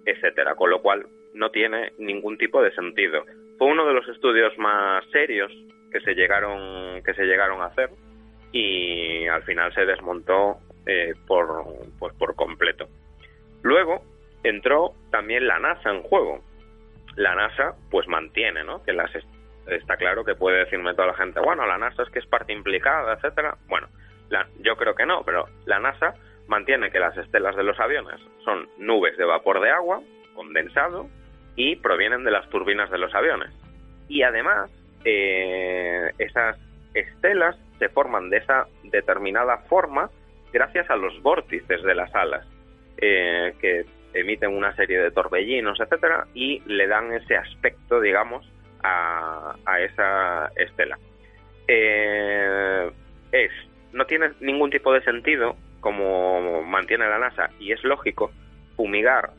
[0.07, 3.27] etcétera, con lo cual no tiene ningún tipo de sentido.
[3.63, 5.53] Fue uno de los estudios más serios
[5.93, 7.91] que se llegaron que se llegaron a hacer
[8.51, 11.63] y al final se desmontó eh, por
[12.01, 12.89] pues por completo.
[13.63, 14.03] Luego
[14.43, 16.41] entró también la NASA en juego.
[17.15, 18.83] La NASA pues mantiene, ¿no?
[18.83, 19.29] Que las est-
[19.69, 22.53] está claro que puede decirme toda la gente, bueno, la NASA es que es parte
[22.53, 23.57] implicada, etcétera.
[23.69, 23.87] Bueno,
[24.29, 26.15] la- yo creo que no, pero la NASA
[26.49, 30.03] mantiene que las estelas de los aviones son nubes de vapor de agua
[30.35, 31.07] condensado
[31.57, 33.51] y provienen de las turbinas de los aviones.
[34.09, 34.71] Y además,
[35.05, 36.59] eh, esas
[36.95, 40.11] estelas se forman de esa determinada forma
[40.53, 42.47] gracias a los vórtices de las alas,
[42.99, 43.85] eh, que
[44.15, 48.47] emiten una serie de torbellinos, etcétera, y le dan ese aspecto, digamos,
[48.83, 50.99] a, a esa estela.
[51.67, 52.91] Eh,
[53.33, 53.51] es,
[53.93, 58.31] no tiene ningún tipo de sentido, como mantiene la NASA, y es lógico,
[58.77, 59.31] fumigar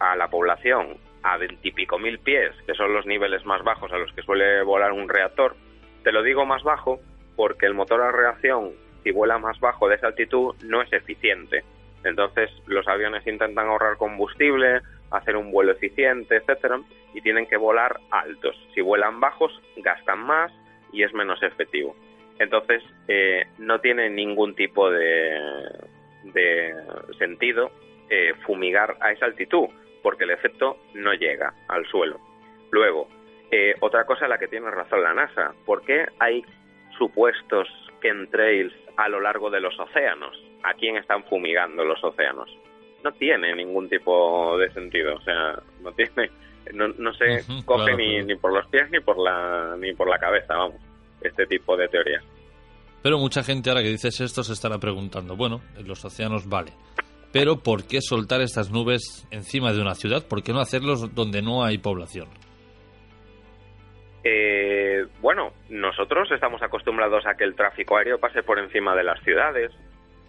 [0.00, 4.12] a la población a veintipico mil pies, que son los niveles más bajos a los
[4.12, 5.56] que suele volar un reactor.
[6.04, 7.00] Te lo digo más bajo
[7.34, 11.64] porque el motor a reacción, si vuela más bajo de esa altitud, no es eficiente.
[12.04, 16.80] Entonces los aviones intentan ahorrar combustible, hacer un vuelo eficiente, etcétera,
[17.12, 18.56] y tienen que volar altos.
[18.72, 20.52] Si vuelan bajos, gastan más
[20.92, 21.96] y es menos efectivo.
[22.38, 25.40] Entonces eh, no tiene ningún tipo de,
[27.18, 27.72] sentido
[28.10, 29.68] eh, fumigar a esa altitud,
[30.06, 32.20] porque el efecto no llega al suelo.
[32.70, 33.08] Luego,
[33.50, 36.44] eh, otra cosa en la que tiene razón la NASA, ¿por qué hay
[36.96, 37.66] supuestos
[38.00, 40.40] chemtrails a lo largo de los océanos?
[40.62, 42.48] ¿A quién están fumigando los océanos?
[43.02, 46.30] No tiene ningún tipo de sentido, o sea, no tiene,
[46.72, 48.26] no, no se coge claro, ni, claro.
[48.26, 50.80] ni por los pies ni por la ni por la cabeza, vamos,
[51.20, 52.22] este tipo de teorías.
[53.02, 56.70] Pero mucha gente ahora que dices esto se estará preguntando, bueno, en los océanos vale,
[57.36, 60.26] pero ¿por qué soltar estas nubes encima de una ciudad?
[60.26, 62.28] ¿Por qué no hacerlos donde no hay población?
[64.24, 69.22] Eh, bueno, nosotros estamos acostumbrados a que el tráfico aéreo pase por encima de las
[69.22, 69.70] ciudades.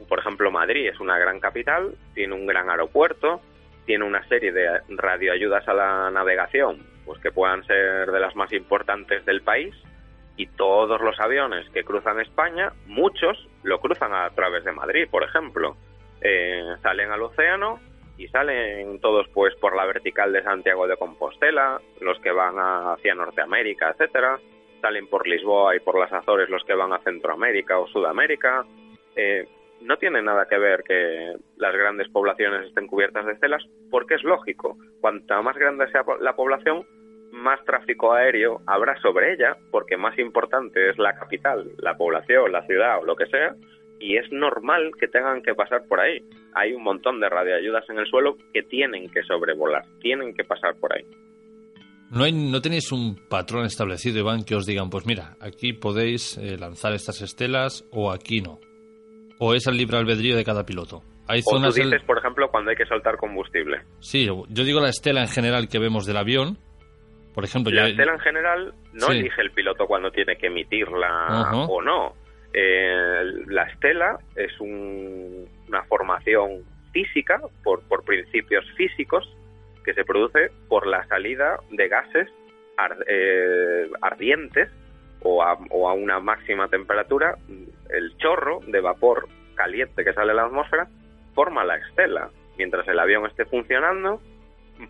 [0.09, 3.39] Por ejemplo, Madrid es una gran capital, tiene un gran aeropuerto,
[3.85, 8.51] tiene una serie de radioayudas a la navegación, pues que puedan ser de las más
[8.51, 9.73] importantes del país.
[10.35, 15.23] Y todos los aviones que cruzan España, muchos lo cruzan a través de Madrid, por
[15.23, 15.77] ejemplo.
[16.21, 17.79] Eh, salen al océano
[18.17, 23.13] y salen todos pues por la vertical de Santiago de Compostela, los que van hacia
[23.13, 24.39] Norteamérica, etcétera,
[24.81, 28.65] salen por Lisboa y por las Azores los que van a Centroamérica o Sudamérica.
[29.15, 29.47] Eh,
[29.81, 34.23] no tiene nada que ver que las grandes poblaciones estén cubiertas de estelas, porque es
[34.23, 34.77] lógico.
[35.01, 36.83] Cuanta más grande sea la población,
[37.31, 42.65] más tráfico aéreo habrá sobre ella, porque más importante es la capital, la población, la
[42.65, 43.55] ciudad o lo que sea,
[43.99, 46.19] y es normal que tengan que pasar por ahí.
[46.53, 50.75] Hay un montón de radioayudas en el suelo que tienen que sobrevolar, tienen que pasar
[50.79, 51.03] por ahí.
[52.09, 56.37] ¿No, hay, ¿No tenéis un patrón establecido, Iván, que os digan, pues mira, aquí podéis
[56.37, 58.59] eh, lanzar estas estelas o aquí no?
[59.39, 61.01] ¿O es el libre albedrío de cada piloto?
[61.27, 61.75] Hay O tú zonas...
[61.75, 63.81] del- dices, por ejemplo, cuando hay que soltar combustible.
[63.99, 66.57] Sí, yo digo la estela en general que vemos del avión.
[67.35, 69.17] Por ejemplo, La yo- estela en general no Sí.
[69.19, 72.13] elige el piloto cuando tiene que emitirla o no.
[72.53, 79.31] Eh, la estela es un- una formación física por, por principios físicos
[79.83, 82.27] que se produce por la salida de gases
[82.77, 84.69] ar- eh, ardientes
[85.21, 87.35] o a, o a una máxima temperatura.
[87.89, 90.87] El chorro de vapor caliente que sale de la atmósfera
[91.33, 92.29] forma la estela.
[92.57, 94.21] Mientras el avión esté funcionando,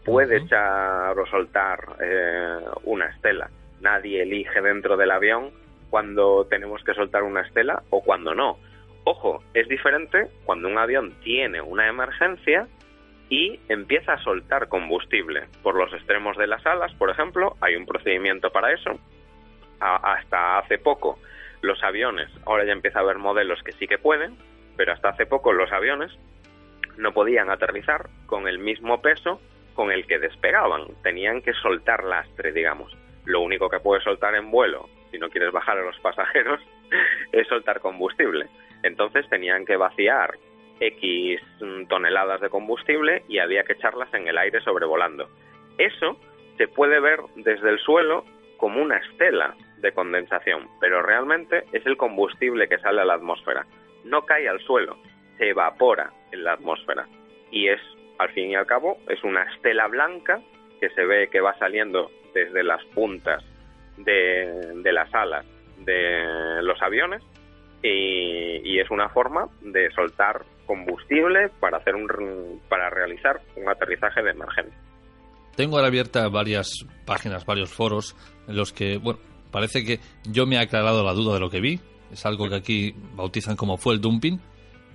[0.06, 3.50] puede echar o soltar eh, una estela.
[3.82, 5.52] Nadie elige dentro del avión
[5.90, 8.58] cuando tenemos que soltar una estela o cuando no.
[9.04, 12.68] Ojo, es diferente cuando un avión tiene una emergencia
[13.30, 17.86] y empieza a soltar combustible por los extremos de las alas, por ejemplo, hay un
[17.86, 19.00] procedimiento para eso.
[19.80, 21.20] Hasta hace poco
[21.62, 24.38] los aviones, ahora ya empieza a haber modelos que sí que pueden,
[24.76, 26.12] pero hasta hace poco los aviones
[26.98, 29.42] no podían aterrizar con el mismo peso
[29.74, 30.86] con el que despegaban.
[31.04, 32.96] Tenían que soltar lastre, digamos.
[33.26, 36.60] Lo único que puedes soltar en vuelo, si no quieres bajar a los pasajeros,
[37.32, 38.48] es soltar combustible.
[38.84, 40.36] Entonces tenían que vaciar
[40.80, 41.42] X
[41.90, 45.28] toneladas de combustible y había que echarlas en el aire sobrevolando.
[45.78, 46.20] Eso
[46.58, 48.26] se puede ver desde el suelo
[48.58, 53.66] como una estela de condensación, pero realmente es el combustible que sale a la atmósfera.
[54.04, 54.98] No cae al suelo.
[55.38, 57.06] se evapora en la atmósfera.
[57.52, 57.80] Y es,
[58.18, 60.42] al fin y al cabo, es una estela blanca
[60.80, 63.44] que se ve que va saliendo desde las puntas
[63.98, 65.46] de, de las alas
[65.80, 67.22] de los aviones
[67.84, 74.22] y, y es una forma de soltar combustible para hacer un para realizar un aterrizaje
[74.22, 74.78] de emergencia.
[75.56, 78.16] Tengo ahora abiertas varias páginas, varios foros
[78.48, 79.20] en los que, bueno,
[79.52, 81.80] parece que yo me he aclarado la duda de lo que vi.
[82.12, 84.40] Es algo que aquí bautizan como fuel dumping.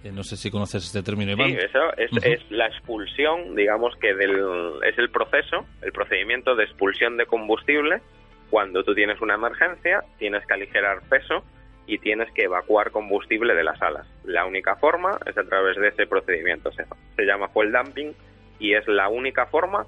[0.05, 1.51] Eh, no sé si conoces este término, Iván.
[1.51, 4.37] Sí, eso es, es la expulsión, digamos que del,
[4.85, 8.01] es el proceso, el procedimiento de expulsión de combustible.
[8.53, 11.43] Cuando tú tienes una emergencia, tienes que aligerar peso
[11.87, 14.07] y tienes que evacuar combustible de las alas.
[14.25, 16.71] La única forma es a través de ese procedimiento.
[16.73, 16.85] Se,
[17.17, 18.13] se llama fuel dumping
[18.59, 19.87] y es la única forma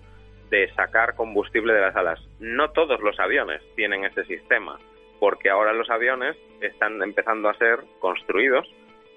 [0.48, 2.18] de sacar combustible de las alas.
[2.40, 4.78] No todos los aviones tienen ese sistema,
[5.20, 8.66] porque ahora los aviones están empezando a ser construidos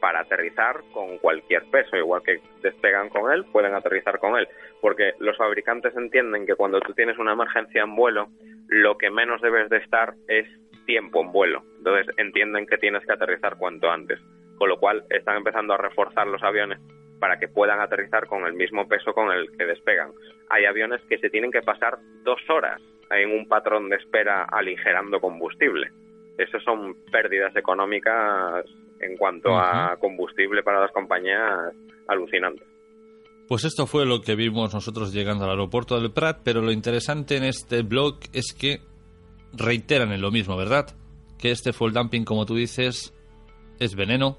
[0.01, 4.49] para aterrizar con cualquier peso, igual que despegan con él, pueden aterrizar con él,
[4.81, 8.27] porque los fabricantes entienden que cuando tú tienes una emergencia en vuelo,
[8.67, 10.47] lo que menos debes de estar es
[10.85, 11.63] tiempo en vuelo.
[11.77, 14.19] Entonces entienden que tienes que aterrizar cuanto antes,
[14.57, 16.79] con lo cual están empezando a reforzar los aviones
[17.19, 20.11] para que puedan aterrizar con el mismo peso con el que despegan.
[20.49, 25.19] Hay aviones que se tienen que pasar dos horas en un patrón de espera aligerando
[25.19, 25.89] combustible.
[26.37, 28.65] Eso son pérdidas económicas
[28.99, 31.73] en cuanto a combustible para las compañías
[32.07, 32.76] alucinantes.
[33.47, 37.37] Pues esto fue lo que vimos nosotros llegando al aeropuerto del Prat, pero lo interesante
[37.37, 38.81] en este blog es que
[39.53, 40.93] reiteran en lo mismo, ¿verdad?
[41.37, 43.13] Que este fuel dumping, como tú dices,
[43.79, 44.37] es veneno,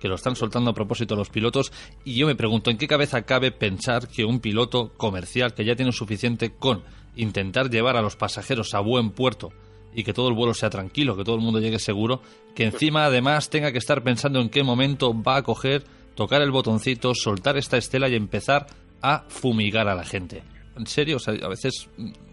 [0.00, 1.72] que lo están soltando a propósito los pilotos,
[2.04, 5.76] y yo me pregunto, ¿en qué cabeza cabe pensar que un piloto comercial que ya
[5.76, 6.82] tiene suficiente con
[7.14, 9.52] intentar llevar a los pasajeros a buen puerto
[9.94, 12.22] y que todo el vuelo sea tranquilo, que todo el mundo llegue seguro,
[12.56, 15.84] que encima además tenga que estar pensando en qué momento va a coger,
[16.18, 18.66] tocar el botoncito, soltar esta estela y empezar
[19.00, 20.42] a fumigar a la gente?
[20.76, 21.88] En serio, o sea, a veces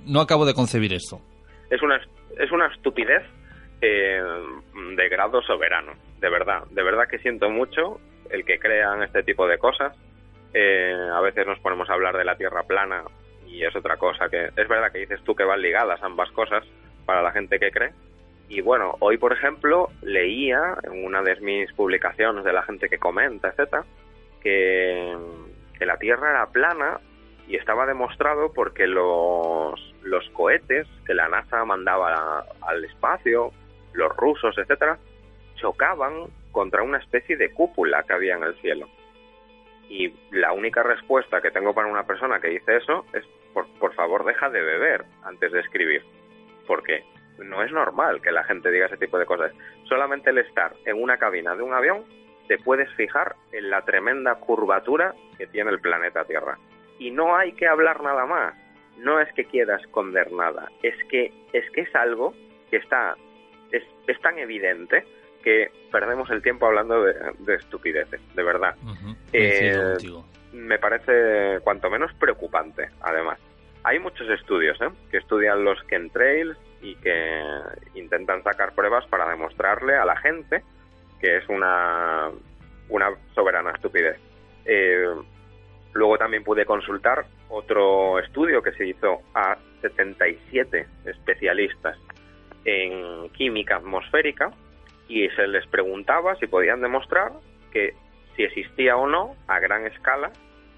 [0.07, 1.21] no acabo de concebir esto.
[1.69, 2.01] Es una,
[2.39, 3.21] es una estupidez
[3.81, 4.19] eh,
[4.97, 6.63] de grado soberano, de verdad.
[6.71, 7.99] De verdad que siento mucho
[8.31, 9.95] el que crean este tipo de cosas.
[10.53, 13.03] Eh, a veces nos ponemos a hablar de la Tierra plana
[13.45, 16.63] y es otra cosa que es verdad que dices tú que van ligadas ambas cosas
[17.05, 17.91] para la gente que cree.
[18.47, 22.99] Y bueno, hoy por ejemplo leía en una de mis publicaciones de la gente que
[22.99, 23.83] comenta, etcétera,
[24.41, 25.15] que,
[25.79, 26.99] la Tierra era plana
[27.47, 33.51] y estaba demostrado porque los, los cohetes que la NASA mandaba al espacio,
[33.93, 34.97] los rusos, etcétera,
[35.55, 38.87] chocaban contra una especie de cúpula que había en el cielo.
[39.89, 43.23] Y la única respuesta que tengo para una persona que dice eso es,
[43.53, 46.03] por, por favor, deja de beber antes de escribir.
[46.65, 47.03] Porque
[47.39, 49.51] no es normal que la gente diga ese tipo de cosas.
[49.83, 52.03] Solamente el estar en una cabina de un avión
[52.47, 56.57] te puedes fijar en la tremenda curvatura que tiene el planeta Tierra.
[56.99, 58.55] Y no hay que hablar nada más.
[58.97, 60.69] No es que quiera esconder nada.
[60.81, 62.33] Es que es, que es algo
[62.69, 63.15] que está...
[63.71, 65.03] Es, es tan evidente
[65.43, 68.75] que perdemos el tiempo hablando de, de estupideces, de verdad.
[69.33, 69.97] Eh,
[70.53, 73.39] me parece cuanto menos preocupante, además.
[73.83, 74.89] Hay muchos estudios ¿eh?
[75.11, 77.41] que estudian los chemtrails y que
[77.95, 80.63] intentan sacar pruebas para demostrarle a la gente
[81.19, 82.29] que es una,
[82.89, 84.17] una soberana estupidez.
[84.65, 85.07] Eh,
[85.93, 91.97] luego también pude consultar otro estudio que se hizo a 77 especialistas
[92.65, 94.51] en química atmosférica
[95.07, 97.31] y se les preguntaba si podían demostrar
[97.71, 97.93] que
[98.35, 100.31] si existía o no a gran escala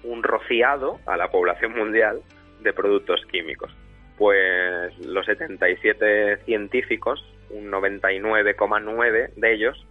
[0.04, 2.22] un rociado a la población mundial
[2.60, 3.74] de productos químicos.
[4.18, 9.86] Pues los 77 científicos, un 99,9 de ellos,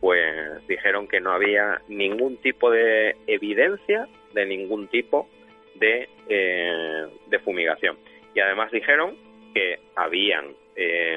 [0.00, 5.28] pues dijeron que no había ningún tipo de evidencia de ningún tipo
[5.76, 7.96] de, eh, de fumigación.
[8.34, 9.16] Y además dijeron
[9.54, 11.16] que habían eh,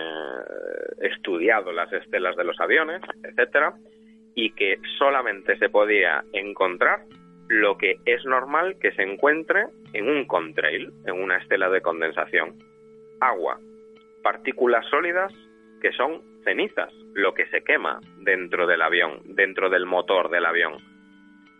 [1.01, 3.74] estudiado las estelas de los aviones, etcétera,
[4.36, 7.01] y que solamente se podía encontrar
[7.50, 12.56] lo que es normal que se encuentre en un contrail, en una estela de condensación.
[13.20, 13.60] Agua,
[14.24, 15.34] partículas sólidas
[15.82, 20.78] que son cenizas, lo que se quema dentro del avión, dentro del motor del avión.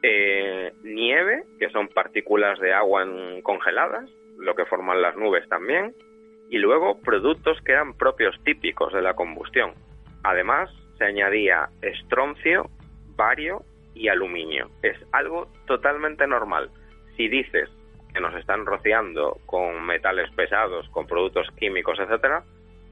[0.04, 3.06] Eh, nieve, que son partículas de agua
[3.44, 5.94] congeladas, lo que forman las nubes también,
[6.50, 9.74] y luego productos que eran propios típicos de la combustión.
[10.24, 12.70] Además, se añadía estroncio,
[13.16, 13.64] bario
[13.98, 14.70] y aluminio.
[14.82, 16.70] Es algo totalmente normal.
[17.16, 17.70] Si dices
[18.14, 22.44] que nos están rociando con metales pesados, con productos químicos, etcétera,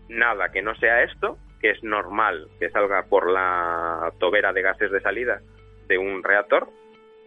[0.10, 4.92] nada que no sea esto, que es normal que salga por la tobera de gases
[4.92, 5.42] de salida
[5.88, 6.68] de un reactor,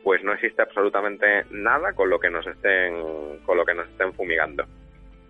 [0.05, 4.13] pues no existe absolutamente nada con lo que nos estén con lo que nos estén
[4.15, 4.65] fumigando.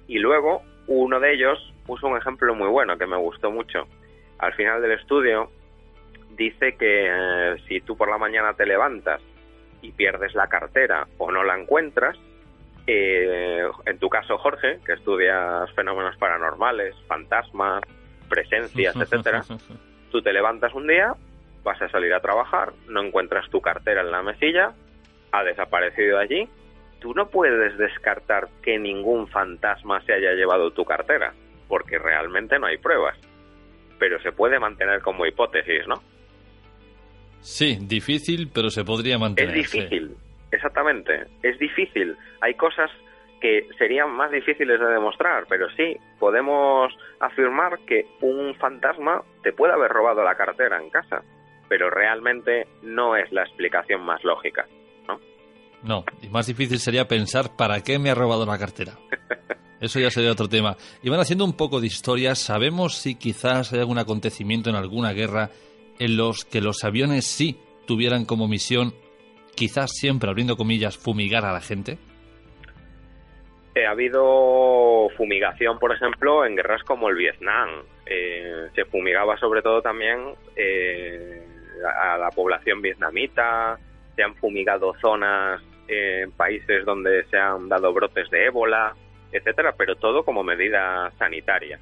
[0.07, 3.87] Y luego uno de ellos puso un ejemplo muy bueno que me gustó mucho.
[4.39, 5.51] Al final del estudio
[6.39, 9.21] dice que eh, si tú por la mañana te levantas
[9.83, 12.17] y pierdes la cartera o no la encuentras,
[12.87, 17.83] eh, en tu caso Jorge, que estudias fenómenos paranormales, fantasmas,
[18.29, 19.43] presencias, etcétera,
[20.11, 21.13] tú te levantas un día,
[21.65, 24.73] vas a salir a trabajar, no encuentras tu cartera en la mesilla,
[25.33, 26.49] ha desaparecido allí,
[27.01, 31.35] tú no puedes descartar que ningún fantasma se haya llevado tu cartera,
[31.67, 33.19] porque realmente no hay pruebas.
[33.99, 36.01] Pero se puede mantener como hipótesis, ¿no?
[37.41, 39.57] Sí, difícil, pero se podría mantener.
[39.57, 40.17] Es difícil,
[40.51, 42.17] exactamente, es difícil.
[42.41, 42.91] Hay cosas
[43.41, 49.73] que serían más difíciles de demostrar, pero sí, podemos afirmar que un fantasma te puede
[49.73, 51.23] haber robado la cartera en casa,
[51.69, 54.67] pero realmente no es la explicación más lógica,
[55.07, 55.21] ¿no?
[55.83, 58.95] No, y más difícil sería pensar para qué me ha robado la cartera.
[59.81, 60.77] Eso ya sería otro tema.
[61.03, 62.35] Y van haciendo un poco de historia.
[62.35, 65.51] ¿Sabemos si quizás hay algún acontecimiento en alguna guerra
[65.99, 68.93] en los que los aviones sí tuvieran como misión,
[69.55, 71.99] quizás siempre abriendo comillas, fumigar a la gente?
[73.75, 77.83] Eh, ha habido fumigación, por ejemplo, en guerras como el Vietnam.
[78.07, 81.43] Eh, se fumigaba sobre todo también eh,
[82.01, 83.79] a la población vietnamita,
[84.17, 88.95] se han fumigado zonas en países donde se han dado brotes de ébola,
[89.31, 91.79] etcétera, pero todo como medida sanitaria.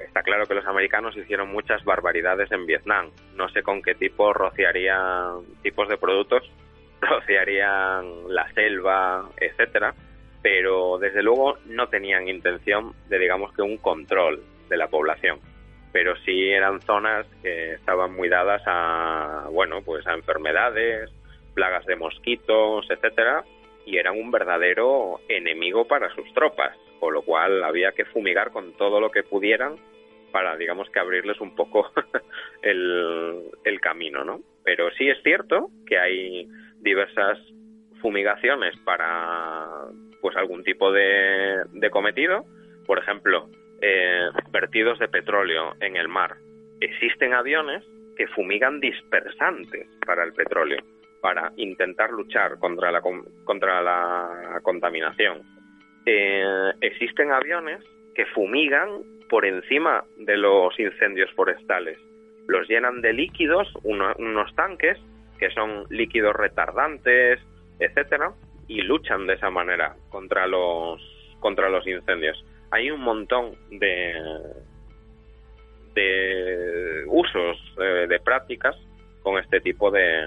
[0.00, 3.10] Está claro que los americanos hicieron muchas barbaridades en Vietnam.
[3.34, 6.50] No sé con qué tipo rociarían tipos de productos,
[7.00, 9.94] rociarían la selva, etcétera,
[10.42, 15.38] pero desde luego no tenían intención de, digamos que, un control de la población.
[15.92, 21.10] Pero sí eran zonas que estaban muy dadas a, bueno, pues a enfermedades,
[21.54, 23.44] plagas de mosquitos, etcétera,
[23.84, 28.76] y eran un verdadero enemigo para sus tropas, con lo cual había que fumigar con
[28.76, 29.76] todo lo que pudieran
[30.30, 31.90] para, digamos que abrirles un poco
[32.62, 34.40] el, el camino, ¿no?
[34.62, 36.46] Pero sí es cierto que hay
[36.80, 37.38] diversas
[38.00, 39.66] fumigaciones para
[40.20, 42.44] pues algún tipo de, de cometido,
[42.86, 43.48] por ejemplo,
[43.80, 46.36] eh, vertidos de petróleo en el mar.
[46.80, 47.82] Existen aviones
[48.16, 50.78] que fumigan dispersantes para el petróleo,
[51.22, 55.42] para intentar luchar contra la, con- contra la contaminación.
[56.06, 57.82] Eh, existen aviones
[58.14, 58.88] que fumigan
[59.28, 61.98] por encima de los incendios forestales.
[62.48, 64.98] Los llenan de líquidos, uno- unos tanques,
[65.38, 67.38] que son líquidos retardantes,
[67.78, 68.32] etcétera,
[68.66, 71.00] y luchan de esa manera contra los
[71.40, 72.44] contra los incendios.
[72.70, 74.14] Hay un montón de
[75.94, 78.76] de usos eh, de prácticas
[79.22, 80.24] con este tipo de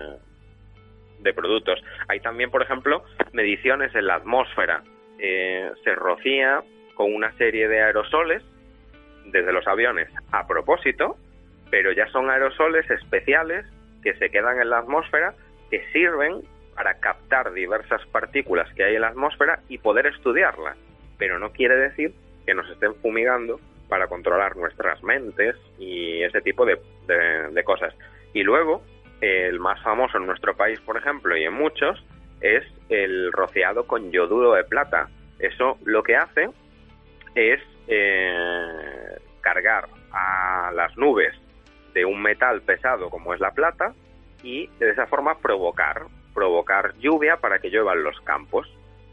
[1.20, 1.82] de productos.
[2.10, 4.84] Hay también, por ejemplo, mediciones en la atmósfera.
[5.20, 6.64] Eh, se rocía
[6.96, 8.44] con una serie de aerosoles
[9.26, 11.18] desde los aviones a propósito,
[11.70, 13.66] pero ya son aerosoles especiales
[14.04, 15.34] que se quedan en la atmósfera
[15.72, 16.42] que sirven
[16.76, 20.78] para captar diversas partículas que hay en la atmósfera y poder estudiarlas.
[21.18, 22.14] Pero no quiere decir
[22.46, 27.94] que nos estén fumigando para controlar nuestras mentes y ese tipo de, de- de cosas.
[28.34, 28.84] Y luego,
[29.22, 32.04] el más famoso en nuestro país, por ejemplo, y en muchos,
[32.44, 35.10] es el rociado con yoduro de plata.
[35.40, 36.50] Eso lo que hace
[37.34, 41.34] es eh, cargar a las nubes
[41.94, 43.94] de un metal pesado como es la plata
[44.44, 48.68] y de esa forma provocar provocar lluvia para que llueva en los campos.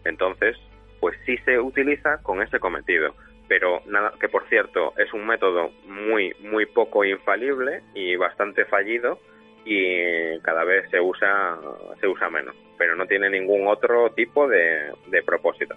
[0.05, 0.57] Entonces,
[1.01, 3.15] pues sí se utiliza con ese cometido,
[3.47, 9.19] pero nada que por cierto es un método muy muy poco infalible y bastante fallido
[9.65, 11.59] y cada vez se usa
[12.01, 15.75] se usa menos, pero no tiene ningún otro tipo de, de propósito.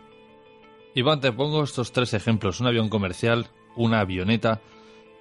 [0.96, 2.62] Iván, te pongo estos tres ejemplos.
[2.62, 4.62] Un avión comercial, una avioneta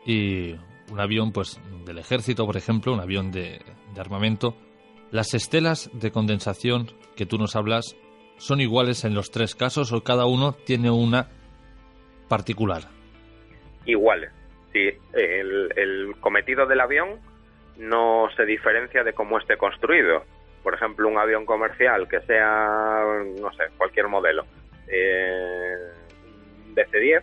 [0.04, 0.52] y
[0.90, 3.60] un avión pues del ejército, por ejemplo, un avión de,
[3.94, 4.54] de armamento.
[5.10, 7.96] Las estelas de condensación que tú nos hablas
[8.36, 11.28] son iguales en los tres casos o cada uno tiene una
[12.28, 12.82] particular.
[13.86, 14.30] iguales.
[14.72, 17.20] Sí, el, el cometido del avión
[17.76, 20.24] no se diferencia de cómo esté construido.
[20.62, 23.02] Por ejemplo, un avión comercial que sea,
[23.40, 24.44] no sé, cualquier modelo,
[24.88, 25.76] eh,
[26.66, 27.22] un DC-10,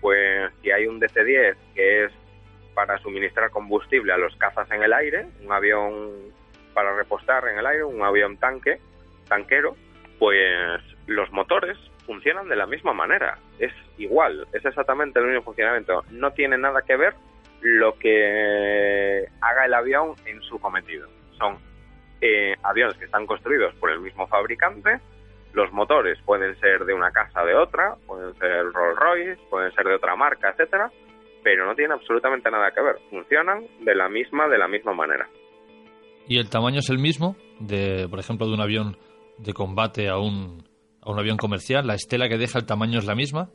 [0.00, 2.12] pues si hay un DC-10 que es
[2.74, 6.12] para suministrar combustible a los cazas en el aire, un avión
[6.72, 8.78] para repostar en el aire, un avión tanque,
[9.28, 9.76] tanquero,
[10.18, 11.76] pues los motores
[12.06, 13.38] funcionan de la misma manera.
[13.58, 16.04] Es igual, es exactamente el mismo funcionamiento.
[16.10, 17.14] No tiene nada que ver
[17.60, 21.08] lo que haga el avión en su cometido.
[21.38, 21.58] Son
[22.20, 25.00] eh, aviones que están construidos por el mismo fabricante.
[25.52, 29.86] Los motores pueden ser de una casa de otra, pueden ser Rolls Royce, pueden ser
[29.86, 30.90] de otra marca, etcétera,
[31.42, 32.96] pero no tienen absolutamente nada que ver.
[33.10, 35.28] Funcionan de la misma, de la misma manera.
[36.26, 37.36] ¿Y el tamaño es el mismo?
[37.58, 38.98] De, por ejemplo, de un avión
[39.38, 40.62] de combate a un,
[41.00, 41.86] a un avión comercial.
[41.86, 43.48] ¿La estela que deja el tamaño es la misma?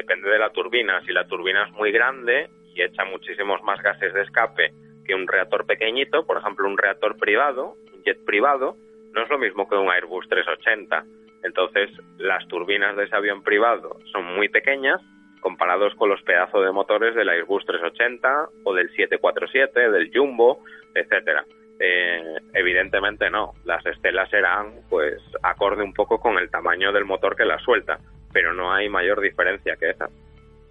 [0.00, 1.02] Depende de la turbina.
[1.04, 4.72] Si la turbina es muy grande y echa muchísimos más gases de escape
[5.04, 8.76] que un reactor pequeñito, por ejemplo, un reactor privado, un jet privado,
[9.12, 11.04] no es lo mismo que un Airbus 380.
[11.42, 15.02] Entonces, las turbinas de ese avión privado son muy pequeñas
[15.42, 21.44] comparados con los pedazos de motores del Airbus 380 o del 747, del Jumbo, etcétera.
[21.78, 27.36] Eh, evidentemente no, las estelas serán pues acorde un poco con el tamaño del motor
[27.36, 27.98] que las suelta,
[28.32, 30.08] pero no hay mayor diferencia que esa.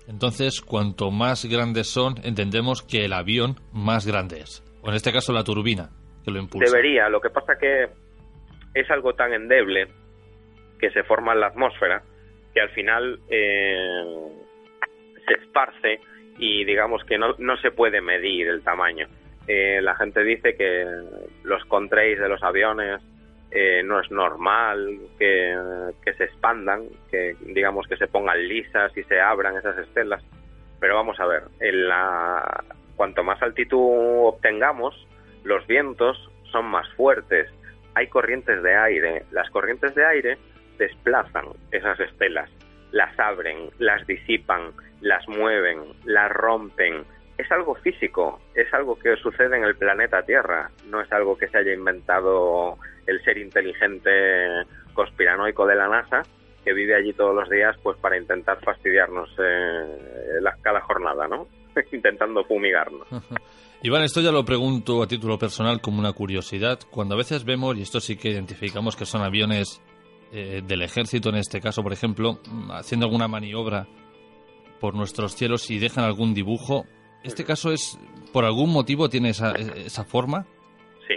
[0.07, 4.64] Entonces, cuanto más grandes son, entendemos que el avión más grande es.
[4.82, 5.89] O en este caso la turbina
[6.24, 6.72] que lo impulsa.
[6.72, 7.89] Debería, lo que pasa que
[8.74, 9.88] es algo tan endeble
[10.80, 12.01] que se forma en la atmósfera
[12.53, 13.97] que al final eh,
[15.28, 15.99] se esparce
[16.38, 19.07] y digamos que no, no se puede medir el tamaño.
[19.47, 20.86] Eh, la gente dice que
[21.43, 23.01] los contrails de los aviones
[23.51, 25.55] eh, no es normal que,
[26.17, 30.23] se expandan, que digamos que se pongan lisas y se abran esas estelas.
[30.79, 32.63] Pero vamos a ver, en la,
[32.95, 35.07] cuanto más altitud obtengamos,
[35.43, 37.49] los vientos son más fuertes.
[37.95, 39.23] Hay corrientes de aire.
[39.31, 40.37] Las corrientes de aire
[40.77, 42.49] desplazan esas estelas,
[42.91, 44.71] las abren, las disipan,
[45.01, 47.03] las mueven, las rompen.
[47.39, 51.47] Es algo físico, es algo que sucede en el planeta Tierra, no es algo que
[51.47, 52.77] se haya inventado
[53.07, 54.11] el ser inteligente
[54.93, 56.21] conspiranoico de la NASA
[56.65, 61.47] que vive allí todos los días pues para intentar fastidiarnos eh, cada jornada, ¿no?
[61.93, 63.07] Intentando fumigarnos.
[63.83, 66.79] Iván, esto ya lo pregunto a título personal como una curiosidad.
[66.91, 69.81] Cuando a veces vemos, y esto sí que identificamos que son aviones
[70.33, 72.39] eh, del ejército, en este caso, por ejemplo,
[72.71, 73.87] haciendo alguna maniobra
[74.81, 76.85] por nuestros cielos y dejan algún dibujo,
[77.24, 77.99] ¿este caso es,
[78.34, 80.45] por algún motivo, tiene esa, esa forma?
[81.07, 81.15] Sí.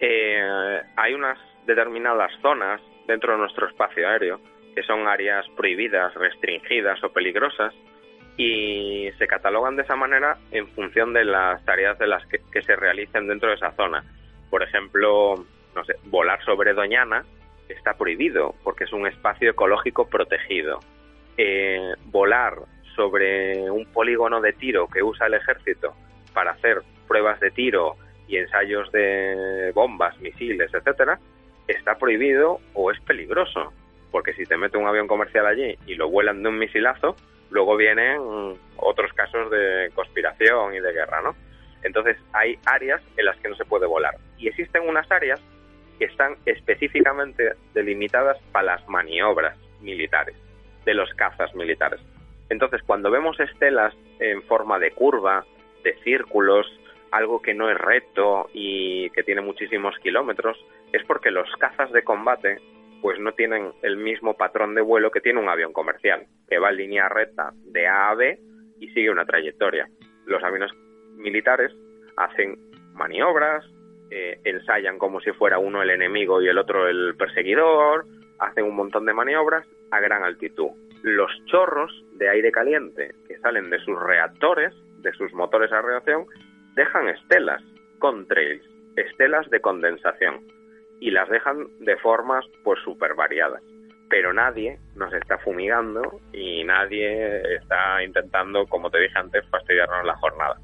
[0.00, 4.40] Eh, hay unas determinadas zonas dentro de nuestro espacio aéreo
[4.74, 7.74] que son áreas prohibidas, restringidas o peligrosas
[8.36, 12.62] y se catalogan de esa manera en función de las tareas de las que, que
[12.62, 14.04] se realicen dentro de esa zona.
[14.48, 17.24] Por ejemplo, no sé, volar sobre Doñana
[17.68, 20.80] está prohibido porque es un espacio ecológico protegido.
[21.36, 22.54] Eh, volar
[22.94, 25.94] sobre un polígono de tiro que usa el ejército
[26.32, 27.96] para hacer pruebas de tiro
[28.28, 31.18] y ensayos de bombas, misiles, etcétera,
[31.66, 33.72] está prohibido o es peligroso,
[34.10, 37.16] porque si te mete un avión comercial allí y lo vuelan de un misilazo,
[37.50, 38.20] luego vienen
[38.76, 41.34] otros casos de conspiración y de guerra, ¿no?
[41.82, 45.40] Entonces hay áreas en las que no se puede volar y existen unas áreas
[45.98, 50.36] que están específicamente delimitadas para las maniobras militares
[50.84, 52.00] de los cazas militares.
[52.50, 55.46] Entonces, cuando vemos estelas en forma de curva,
[55.82, 56.66] de círculos,
[57.10, 60.58] algo que no es recto y que tiene muchísimos kilómetros,
[60.92, 62.58] es porque los cazas de combate
[63.00, 66.70] pues no tienen el mismo patrón de vuelo que tiene un avión comercial, que va
[66.70, 68.38] en línea recta de A a B
[68.78, 69.88] y sigue una trayectoria.
[70.26, 70.70] Los aviones
[71.16, 71.72] militares
[72.16, 72.58] hacen
[72.92, 73.64] maniobras,
[74.10, 78.04] eh, ensayan como si fuera uno el enemigo y el otro el perseguidor,
[78.38, 80.70] hacen un montón de maniobras a gran altitud.
[81.02, 86.26] Los chorros de aire caliente que salen de sus reactores, de sus motores a reacción,
[86.74, 87.62] dejan estelas,
[87.98, 88.62] contrails,
[88.96, 90.40] estelas de condensación,
[91.00, 93.62] y las dejan de formas pues súper variadas.
[94.08, 100.16] Pero nadie nos está fumigando y nadie está intentando, como te dije antes, fastidiarnos la
[100.16, 100.56] jornada.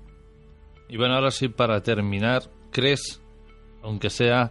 [0.89, 3.22] Y bueno, ahora sí, para terminar, ¿crees,
[3.82, 4.51] aunque sea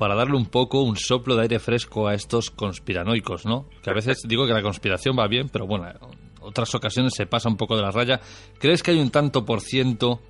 [0.00, 3.68] para darle un poco un soplo de aire fresco a estos conspiranoicos, ¿no?
[3.84, 5.96] Que a veces digo que la conspiración va bien, pero bueno, en
[6.40, 8.18] otras ocasiones se pasa un poco de la raya.
[8.58, 10.20] ¿Crees que hay un tanto por ciento,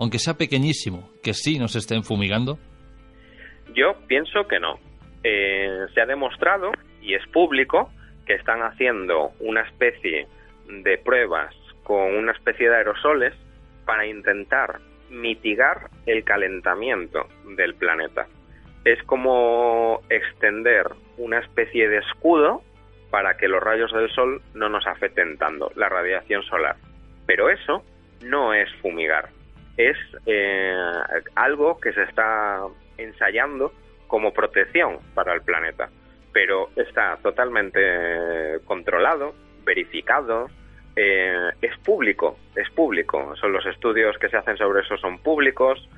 [0.00, 2.58] aunque sea pequeñísimo, que sí nos estén fumigando?
[3.72, 4.80] Yo pienso que no.
[5.22, 7.92] Eh, se ha demostrado, y es público,
[8.26, 10.26] que están haciendo una especie
[10.66, 13.32] de pruebas con una especie de aerosoles
[13.86, 18.26] para intentar mitigar el calentamiento del planeta.
[18.84, 22.62] Es como extender una especie de escudo
[23.10, 26.76] para que los rayos del sol no nos afecten tanto, la radiación solar.
[27.26, 27.84] Pero eso
[28.22, 29.30] no es fumigar,
[29.76, 30.74] es eh,
[31.34, 32.60] algo que se está
[32.98, 33.72] ensayando
[34.06, 35.88] como protección para el planeta,
[36.32, 40.48] pero está totalmente controlado, verificado,
[40.96, 43.34] eh, es público, es público.
[43.36, 45.88] Son los estudios que se hacen sobre eso son públicos.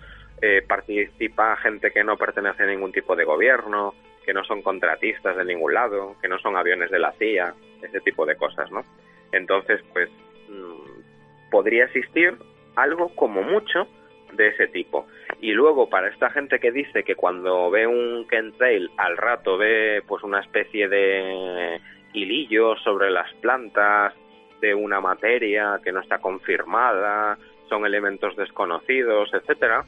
[0.43, 5.37] Eh, participa gente que no pertenece a ningún tipo de gobierno, que no son contratistas
[5.37, 8.85] de ningún lado, que no son aviones de la CIA, ese tipo de cosas, ¿no?
[9.33, 10.09] Entonces, pues
[10.49, 12.37] mm, podría existir
[12.77, 13.87] algo como mucho
[14.33, 15.07] de ese tipo.
[15.41, 20.03] Y luego para esta gente que dice que cuando ve un chemtrail al rato ve
[20.07, 21.81] pues una especie de
[22.13, 24.15] hilillo sobre las plantas
[24.61, 27.39] de una materia que no está confirmada,
[27.69, 29.85] son elementos desconocidos, etcétera,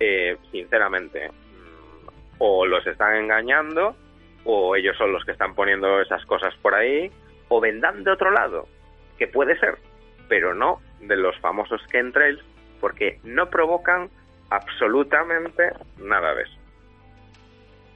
[0.00, 3.96] eh, sinceramente, mm, o los están engañando,
[4.44, 7.10] o ellos son los que están poniendo esas cosas por ahí,
[7.48, 8.66] o vendrán de otro lado,
[9.18, 9.78] que puede ser,
[10.28, 12.40] pero no de los famosos chemtrails,
[12.80, 14.10] porque no provocan
[14.50, 16.58] absolutamente nada de eso.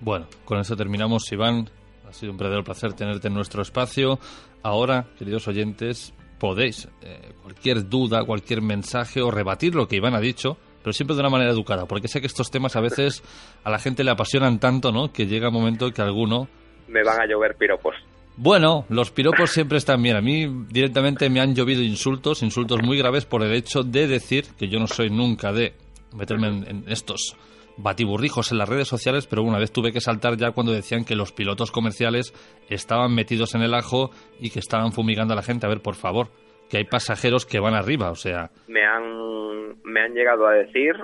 [0.01, 1.69] Bueno, con eso terminamos, Iván.
[2.09, 4.19] Ha sido un verdadero placer tenerte en nuestro espacio.
[4.63, 10.21] Ahora, queridos oyentes, podéis eh, cualquier duda, cualquier mensaje o rebatir lo que Iván ha
[10.21, 13.23] dicho, pero siempre de una manera educada, porque sé que estos temas a veces
[13.65, 15.13] a la gente le apasionan tanto, ¿no?
[15.13, 16.49] Que llega un momento que alguno
[16.89, 17.95] Me van a llover piropos.
[18.37, 20.17] Bueno, los piropos siempre están bien.
[20.17, 24.47] A mí directamente me han llovido insultos, insultos muy graves por el hecho de decir
[24.59, 25.75] que yo no soy nunca de
[26.17, 27.37] meterme en, en estos
[27.77, 31.15] batiburrijos en las redes sociales, pero una vez tuve que saltar ya cuando decían que
[31.15, 32.33] los pilotos comerciales
[32.69, 35.67] estaban metidos en el ajo y que estaban fumigando a la gente.
[35.67, 36.31] A ver, por favor,
[36.71, 40.95] que hay pasajeros que van arriba, o sea, Me han, me han llegado a decir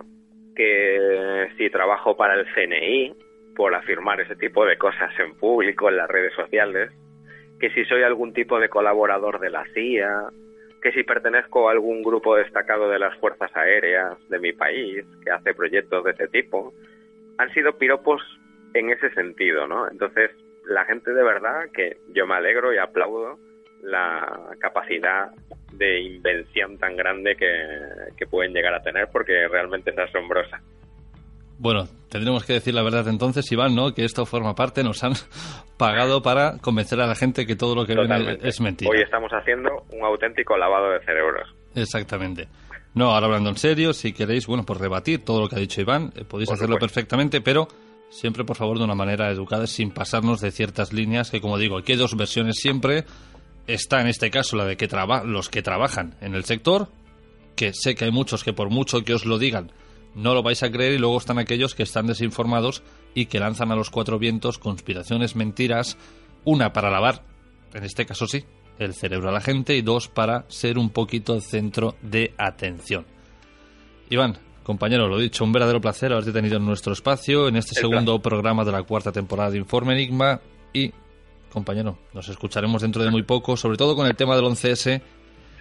[0.55, 3.15] que si trabajo para el CNI,
[3.57, 6.93] por afirmar ese tipo de cosas en público, en las redes sociales,
[7.59, 10.29] que si soy algún tipo de colaborador de la CIA,
[10.83, 15.31] que si pertenezco a algún grupo destacado de las Fuerzas Aéreas de mi país, que
[15.31, 16.73] hace proyectos de ese tipo,
[17.39, 18.23] han sido piropos
[18.75, 19.91] en ese sentido, ¿no?
[19.91, 20.31] Entonces,
[20.67, 23.39] la gente de verdad que yo me alegro y aplaudo
[23.87, 25.31] la capacidad
[25.73, 27.47] de invención tan grande que,
[28.17, 30.61] que pueden llegar a tener porque realmente es asombrosa.
[31.59, 33.95] Bueno, tendremos que decir la verdad entonces, Iván, ¿no?
[33.95, 35.13] Que esto forma parte, nos han
[35.79, 38.91] pagado para convencer a la gente que todo lo que ven es mentira.
[38.91, 41.49] Hoy estamos haciendo un auténtico lavado de cerebros.
[41.75, 42.49] Exactamente.
[42.95, 45.81] No, ahora hablando en serio, si queréis, bueno, pues rebatir todo lo que ha dicho
[45.81, 46.95] Iván, eh, podéis Por hacerlo supuesto.
[46.95, 47.69] perfectamente, pero
[48.09, 51.79] siempre, por favor, de una manera educada, sin pasarnos de ciertas líneas, que como digo,
[51.79, 53.05] aquí hay dos versiones siempre.
[53.67, 56.89] Está en este caso la de que traba los que trabajan en el sector,
[57.57, 59.73] que sé que hay muchos que por mucho que os lo digan,
[60.15, 62.83] no lo vais a creer, y luego están aquellos que están desinformados
[63.15, 65.97] y que lanzan a los cuatro vientos conspiraciones, mentiras,
[66.45, 67.23] una para lavar,
[67.75, 68.45] en este caso sí,
[68.79, 73.05] el cerebro a la gente, y dos para ser un poquito el centro de atención.
[74.11, 77.83] Iván, compañero, lo dicho, un verdadero placer haberte tenido en nuestro espacio, en este El
[77.83, 80.41] segundo programa de la cuarta temporada de Informe Enigma,
[80.73, 80.93] y,
[81.57, 85.01] compañero, nos escucharemos dentro de muy poco, sobre todo con el tema del 11S,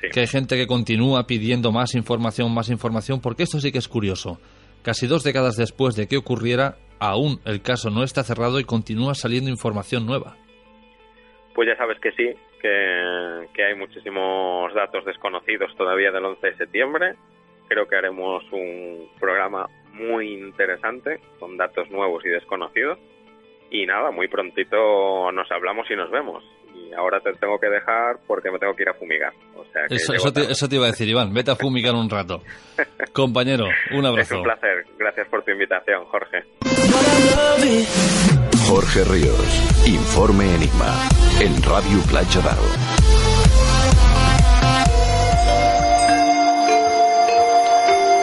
[0.02, 0.10] Sí.
[0.12, 3.88] que hay gente que continúa pidiendo más información, más información, porque esto sí que es
[3.88, 4.38] curioso.
[4.84, 9.16] Casi dos décadas después de que ocurriera, aún el caso no está cerrado y continúa
[9.16, 10.36] saliendo información nueva.
[11.56, 12.28] Pues ya sabes que sí,
[12.62, 17.16] que, que hay muchísimos datos desconocidos todavía del 11 de septiembre.
[17.70, 23.00] Creo que haremos un programa muy interesante con datos nuevos y desconocidos.
[23.72, 26.44] Y nada, muy prontito nos hablamos y nos vemos.
[26.76, 29.34] Y ahora te tengo que dejar porque me tengo que ir a fumigar.
[29.56, 30.52] O sea que Eso, eso, te, tarde.
[30.54, 31.34] eso te iba a decir, Iván.
[31.34, 32.42] Vete a fumigar un rato.
[33.14, 34.38] Compañero, un Es abrazo.
[34.38, 34.86] un placer.
[34.98, 36.44] Gracias por tu invitación, Jorge.
[38.68, 41.08] Jorge Ríos, Informe Enigma,
[41.40, 43.35] en Radio Playa Dao.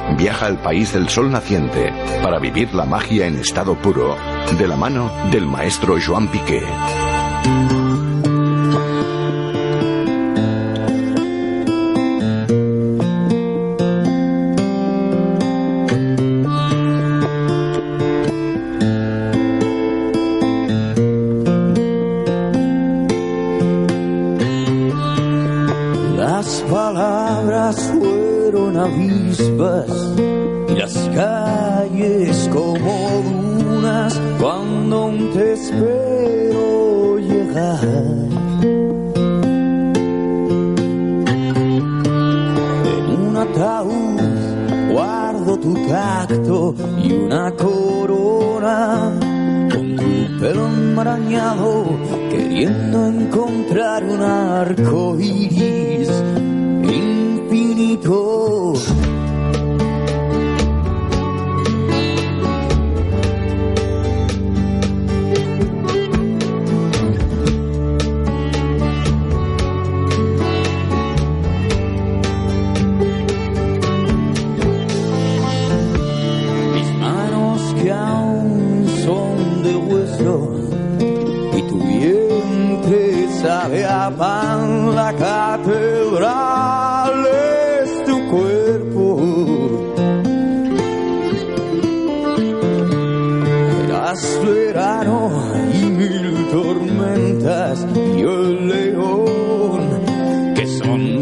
[0.47, 1.93] al país del sol naciente
[2.23, 4.17] para vivir la magia en estado puro,
[4.59, 6.63] de la mano del maestro Joan Piqué.